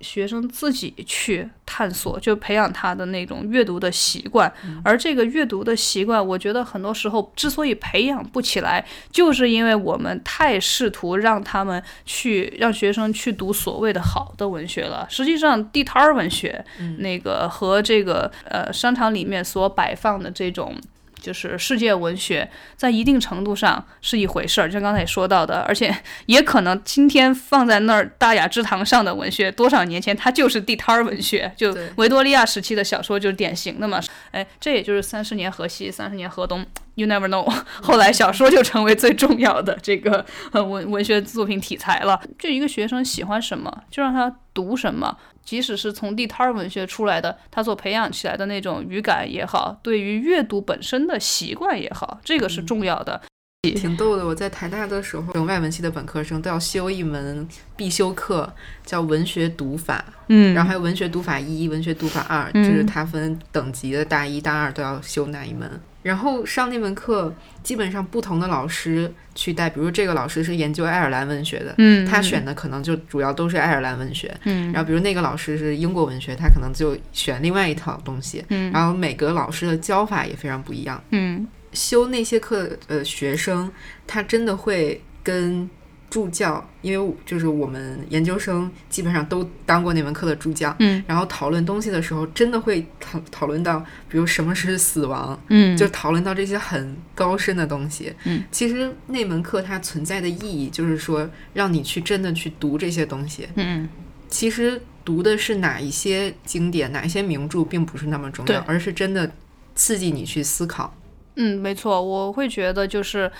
[0.00, 4.52] 学生自己去探索，就培养他的那种阅读的习惯。
[4.84, 15.06] 而这个阅读的习惯，我觉得很多时候之所以培养不起来，就是因为我们太试图让他们去让学生去读所谓的好的文学了。
[15.10, 16.64] 实际上，地摊儿文学，
[16.98, 20.74] 那个和这个呃商场里面所摆放的这种。
[21.20, 25.94] 就是世界文学在一定程度上是一回事儿，就像刚才也说到的，而且
[26.26, 34.00] 也可能今天放在那儿大雅之堂上的文学，多少年前它就是地摊儿文学，就维多利亚时期的小说就是典型的嘛。
[34.30, 36.64] 哎，这也就是三十年河西，三十年河东
[37.00, 37.48] ，You never know。
[37.80, 42.20] 后来小说就成为最重要的这个文文学作品题材了。
[42.38, 45.16] 就一个学生喜欢什么，就让他读什么。
[45.42, 53.20] 即使是从地摊儿文学出来的，他所培养起来的那种语感也好，对于阅读本身的习惯也好，这个是重要的。
[53.62, 57.46] 挺逗的，我在台大的时候，等外文系的本科生都要修一门
[57.76, 58.50] 必修课，
[58.86, 60.02] 叫文学读法。
[60.28, 65.70] 嗯，然后还有文学读法一、文学读法二，就是它分等级的，大一、大二都要修那一门。
[66.02, 83.70] 然后上那门课，基本上不同的老师去带，比如这个老师是研究爱尔兰文学的，嗯，他选的可能就主要都是爱尔兰文学，嗯，然后比如那个老师是英国文学，他可能就选另外一套东西，嗯，然后每个老师的教法也非常不一样，嗯，修那些课的学生，
[84.06, 85.68] 他真的会跟。
[86.10, 93.78] 助教，因为就是我们研究生基本上都当过那门课的助教，嗯，然后讨论东西的时候，真的会讨讨论到，
[94.08, 103.88] 比如什么是死亡，嗯，就讨论到这些很高深的东西，嗯，其实那门课它存在的意义就是说，让你去真的去读这些东西，嗯，
[104.28, 109.30] 其实读的是哪一些经典，哪一些名著，并不是那么重要，而是真的
[109.76, 110.92] 刺激你去思考，
[111.40, 113.30] 嗯，没错，我会觉得就是。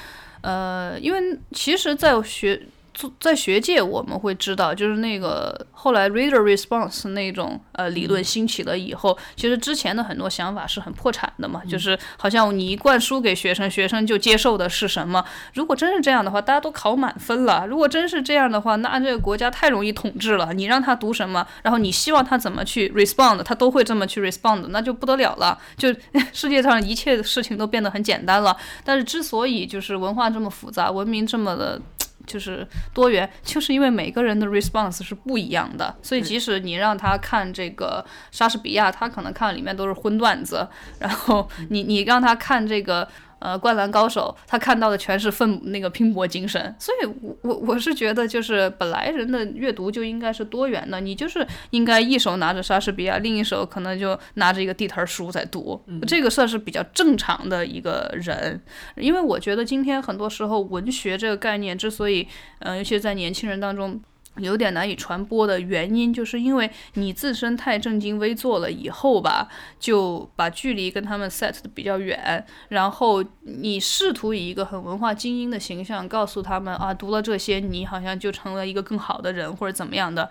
[0.43, 2.59] 呃，因为其实，在学
[3.18, 15.24] 在学界我们会知道，就是那个后来 reader response 那种呃理论兴起了以后，其实之前的很多想法是很破产的嘛，就是好像你一灌输给学生，学生就接受的是什么。
[15.54, 17.66] 如果真是这样的话，大家都考满分了。
[17.66, 20.52] 如果真是这样的话，那这个国家太容易统治了。
[20.52, 25.58] 你让他读什么，然后你希望他怎么去 respond，他都会这么去 respond，那就不得了了。
[25.76, 25.88] 就
[26.34, 28.56] 世界上一切事情都变得很简单了。
[28.84, 31.80] 但是之所以就是文化这么复杂，文明这么的。
[32.31, 40.69] 就是多元，就是因为每个人的 response 是不一样的，所以即使你让他看这个莎士比亚，他可能看里面都是荤段子，
[41.01, 43.09] 然后你你让他看这个。
[43.40, 58.60] 呃，灌篮高手，他看到的全是奋那个拼搏精神，所以，我我我是觉得，就是本来人的阅读就应该是多元的，你就是应该一手拿着莎士比亚，另一手可能就拿着一个地摊书在读，这个算是比较正常的一个人，
[58.96, 64.00] 因为我觉得今天很多时候文学这个概念之所以，嗯，尤其是在年轻人当中。
[64.40, 69.48] 有点难以传播的原因，就是因为你自身太正襟危坐了，以后吧，
[69.78, 80.30] 就把距离跟他们 set 的比较远，然后你试图以一个很文化精英的形象告诉他们啊，读了这些，你好像就成了一个更好的人或者怎么样的。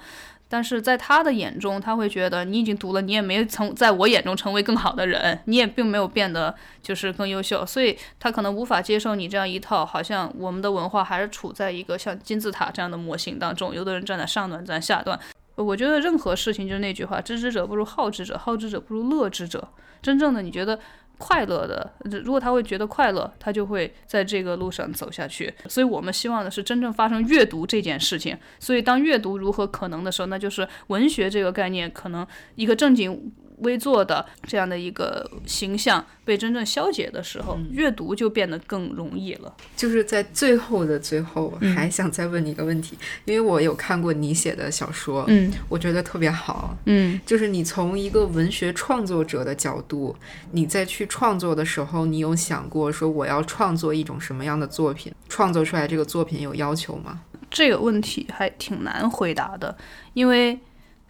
[0.52, 15.18] 但是在他的眼中，他会觉得你已经读了，你也没从在我眼中成为更好的人，你也并没有变得就是更优秀，所以他可能无法接受你这样一套，好像我们的文化还是处在一个像金字塔这样的模型当中，有的人站在上段，站在下段。
[15.56, 19.70] 我觉得任何事情就是那句话，知之者不如好之者，好之者不如乐之者。
[20.02, 20.80] 真正的你觉得。
[21.20, 21.94] 快乐的，
[22.24, 25.54] 如果他会觉得快乐，他就会在这个路上走下去。
[25.68, 28.36] 所以我们希望的是真正发生阅读这件事情。
[28.58, 32.26] 所以当阅读如何可能的时候，那就是文学这个概念可能
[32.56, 33.32] 一个正经。
[33.60, 39.54] 微坐的这样的一个形象被真正消解的时候，阅读就变得更容易了。
[39.76, 50.16] 就是在最后的最后，还想再问你一个问题，因为我有看过你写的小说，嗯，我觉得特别好，嗯，就是你从一个文学创作者的角度，
[50.52, 55.14] 你在去创作的时候，你有想过说我要创作一种什么样的作品？
[55.28, 57.22] 创作出来这个作品有要求吗？
[57.52, 59.76] 这个问题还挺难回答的，
[60.14, 60.60] 因为。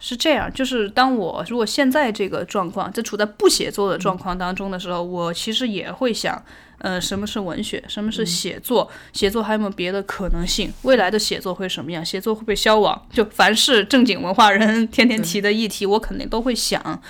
[0.00, 6.42] 是这样，就是当我如果现在这个状况，就处在不写作的状况当中的时候，我其实也会想。
[6.80, 7.82] 呃，什么是文学？
[7.88, 8.90] 什么是写作？
[9.12, 10.72] 写作还有没有别的可能性？
[10.82, 12.04] 未来的写作会什么样？
[12.04, 13.06] 写作会不会消亡？
[13.12, 17.02] 就凡是正经文化人天天提的议题，我肯定都会想。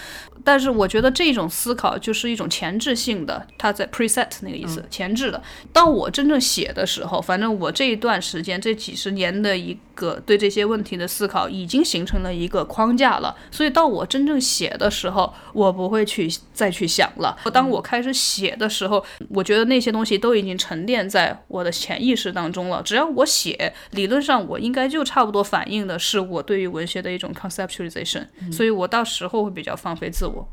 [0.43, 5.41] 但是我觉得这种思考就是一种前置性的，它在 preset 那个意思，前置的。
[5.71, 13.37] 当我真正写的时候，反正我这一段时间这几十年的一个对这些问题的思考，已经形成了一个框架了。
[13.51, 17.37] 所以到我真正写的时候，我不会去再去想了。
[17.53, 19.60] 当我开始写的时候，我觉得。
[19.65, 22.83] 那些东西都已经沉淀在我的潜意识当中了。
[22.83, 28.27] 只要我写，理论上我应该就差不多反映的是我对于文学的一种 conceptualization。
[28.53, 30.49] 所以我到时候会比较放飞自我，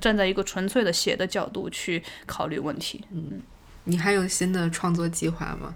[0.00, 3.04] 站在一个纯粹的写的角度去考虑问题。
[3.12, 3.40] 嗯，
[3.84, 5.74] 你还有新的创作计划吗？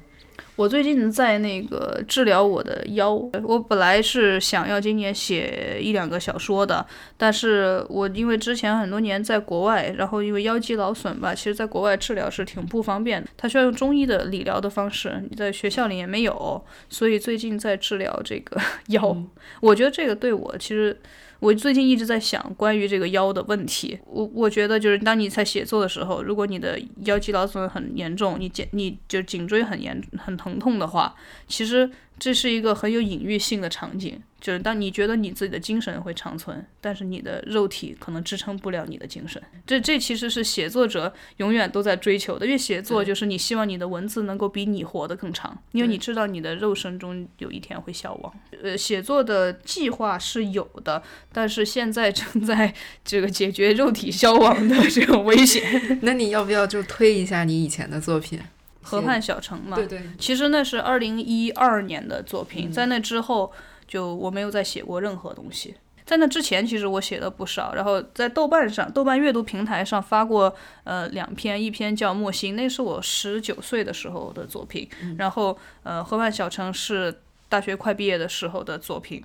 [0.57, 3.13] 我最近在那个治疗我的腰，
[3.43, 6.87] 我本来是想要今年写一两个小说的，
[7.17, 18.61] 但是我因为之前很多年在国外，然后因为腰肌劳损吧，其实在国外治疗是挺不方便的，他需要用中医的理疗的方式，你在学校里也没有，所以最近在治疗这个
[18.91, 19.17] 腰，
[19.61, 20.97] 我觉得这个对我其实。
[21.45, 23.99] 我最近一直在想关于这个腰的问题。
[24.07, 31.15] 我我觉得就是当你在写作的时候，如果你的腰肌劳损很严重，你颈你就颈椎很严很疼痛的话，
[31.47, 31.91] 其实。
[32.19, 39.43] 这是一个很有隐喻性的场景，就是当你觉得你自己的精神会长存，但是你的肉体可能支撑不了你的精神。
[39.67, 48.33] 这这其实是写作者永远都在追求的，因为写作就是你希望你的文字能够比你活得更长，因为你知道你的肉身中有一天会消亡。
[48.63, 52.73] 呃，写作的计划是有的，但是现在正在
[53.05, 55.63] 这个解决肉体消亡的这种危险。
[56.03, 58.41] 那你要不要就推一下你以前的作品？
[58.85, 63.51] 河畔小城嘛，对对，其实那是二零一二年的作品，在那之后
[63.89, 65.75] 就我没有再写过任何东西。
[66.07, 70.55] 在那之前，其实我写的不少，然后在豆瓣上、豆瓣阅读平台上发过
[70.85, 74.87] 呃两篇，一篇叫《莫心》，那是我十九岁的时候的作品，
[75.17, 79.25] 然后呃河畔小城是大学快毕业的时候的作品。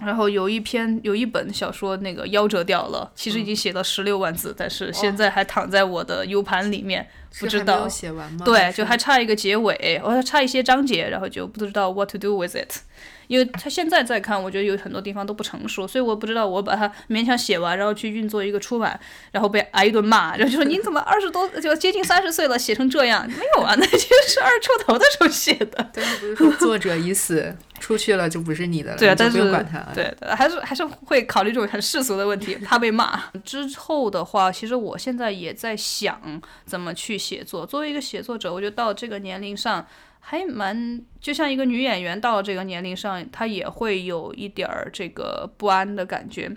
[0.00, 7.06] 然后有一篇有一本小说，那个夭折掉了，其实已经写了十六万字，但是现在还躺在我的 U 盘里面，
[7.38, 8.44] 不知道写完吗？
[8.44, 12.80] 对，就还差一个结尾，我还差一些章节，然后就不知道 what to do with it。
[13.28, 18.98] 因为他现在在看，我觉得有很多地方都不成熟，所以我不知道我把它勉强写完，然后去运作一个出版，
[19.30, 23.24] 然后被挨一顿骂，然后就说你怎么二十多就接近三十岁了写成这样？
[23.28, 25.90] 没有啊，那就是二出头的时候写的。
[25.94, 27.56] 但是不是说作者已死？
[27.80, 29.78] 出去了就不是你的了，对啊，但是不用管他。
[29.94, 33.18] 对，还是还是会考虑这种很世俗的问题，怕被骂。
[33.42, 36.20] 之后的话，其实我现在也在想
[36.66, 37.64] 怎么去写作。
[37.64, 39.86] 作为一个写作者，我觉得到这个年龄上。
[40.22, 46.54] 还蛮，就像一个女演员到了这个年龄上，她也会有一点儿这个不安的感觉。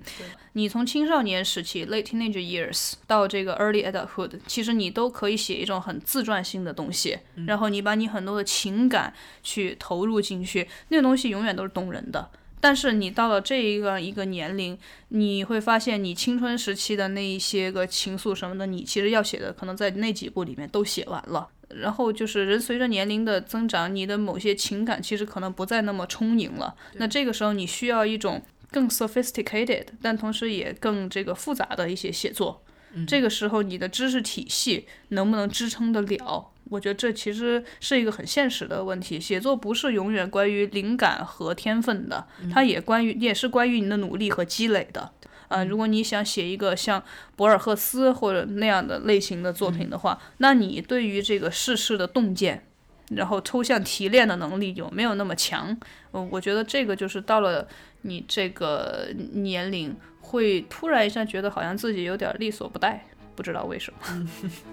[0.51, 7.17] 你从青少年时期 （late teenage years） 到这个 early adulthood，其实你都可以写一种很自传性的东西，
[7.47, 12.29] 然后你把你很多的情感去投入进去，那个东西永远都是动人的。
[12.63, 14.77] 但是你到了这一个一个年龄，
[15.09, 21.49] 你会发现你青春时期的那一些个情愫什么的，你其实要写的可能在那几部里面都写完了。
[21.67, 26.73] 然后就是人随着年龄的增长，你的某些情感其实可能不再那么充盈了。
[26.93, 28.41] 那这个时候你需要一种
[28.71, 32.63] 更 sophisticated，但同时也更这个复杂的一些写作。
[33.05, 36.52] 这个时候你的知识体系能不能支撑得了？
[36.69, 39.19] 我觉得这其实是一个很现实的问题。
[39.19, 45.11] 写作不是永远关于灵感和天分的，它也关于也是关于你的努力和积累的。
[45.49, 47.03] 啊，如果你想写一个像
[47.35, 52.65] 博尔赫斯或者那样的类型的作品的话，那你对于这个世事的洞见，
[53.09, 55.77] 然后抽象提炼的能力有没有那么强？
[56.13, 57.67] 嗯，我觉得这个就是到了
[58.01, 63.99] 你这个年龄，会突然一下觉得好像自己有点力所不逮，不知道为什么。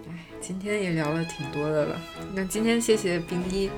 [0.08, 1.96] 哎，今天也聊了挺多的了，
[2.34, 3.70] 那今天谢谢冰一，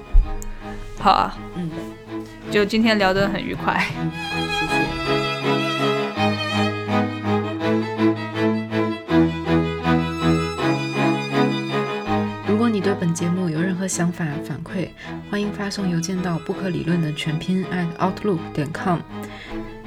[0.98, 1.70] 好啊，嗯，
[2.50, 4.10] 就今天聊得很愉快，嗯，
[4.58, 4.82] 谢谢。
[12.48, 14.88] 如果你对本节目有任何想法反馈，
[15.30, 19.00] 欢迎发送邮件到不可理论的全拼 at outlook 点 com，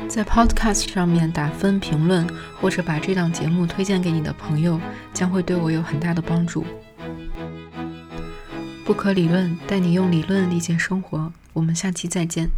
[0.08, 2.26] 在 Podcast 上面打分评论，
[2.62, 4.80] 或者把这档节目推荐给你的朋友，
[5.14, 6.64] 将会对我有很大的帮助。
[8.86, 12.50] 不可理论带你用理论理解生活，我们下期再见。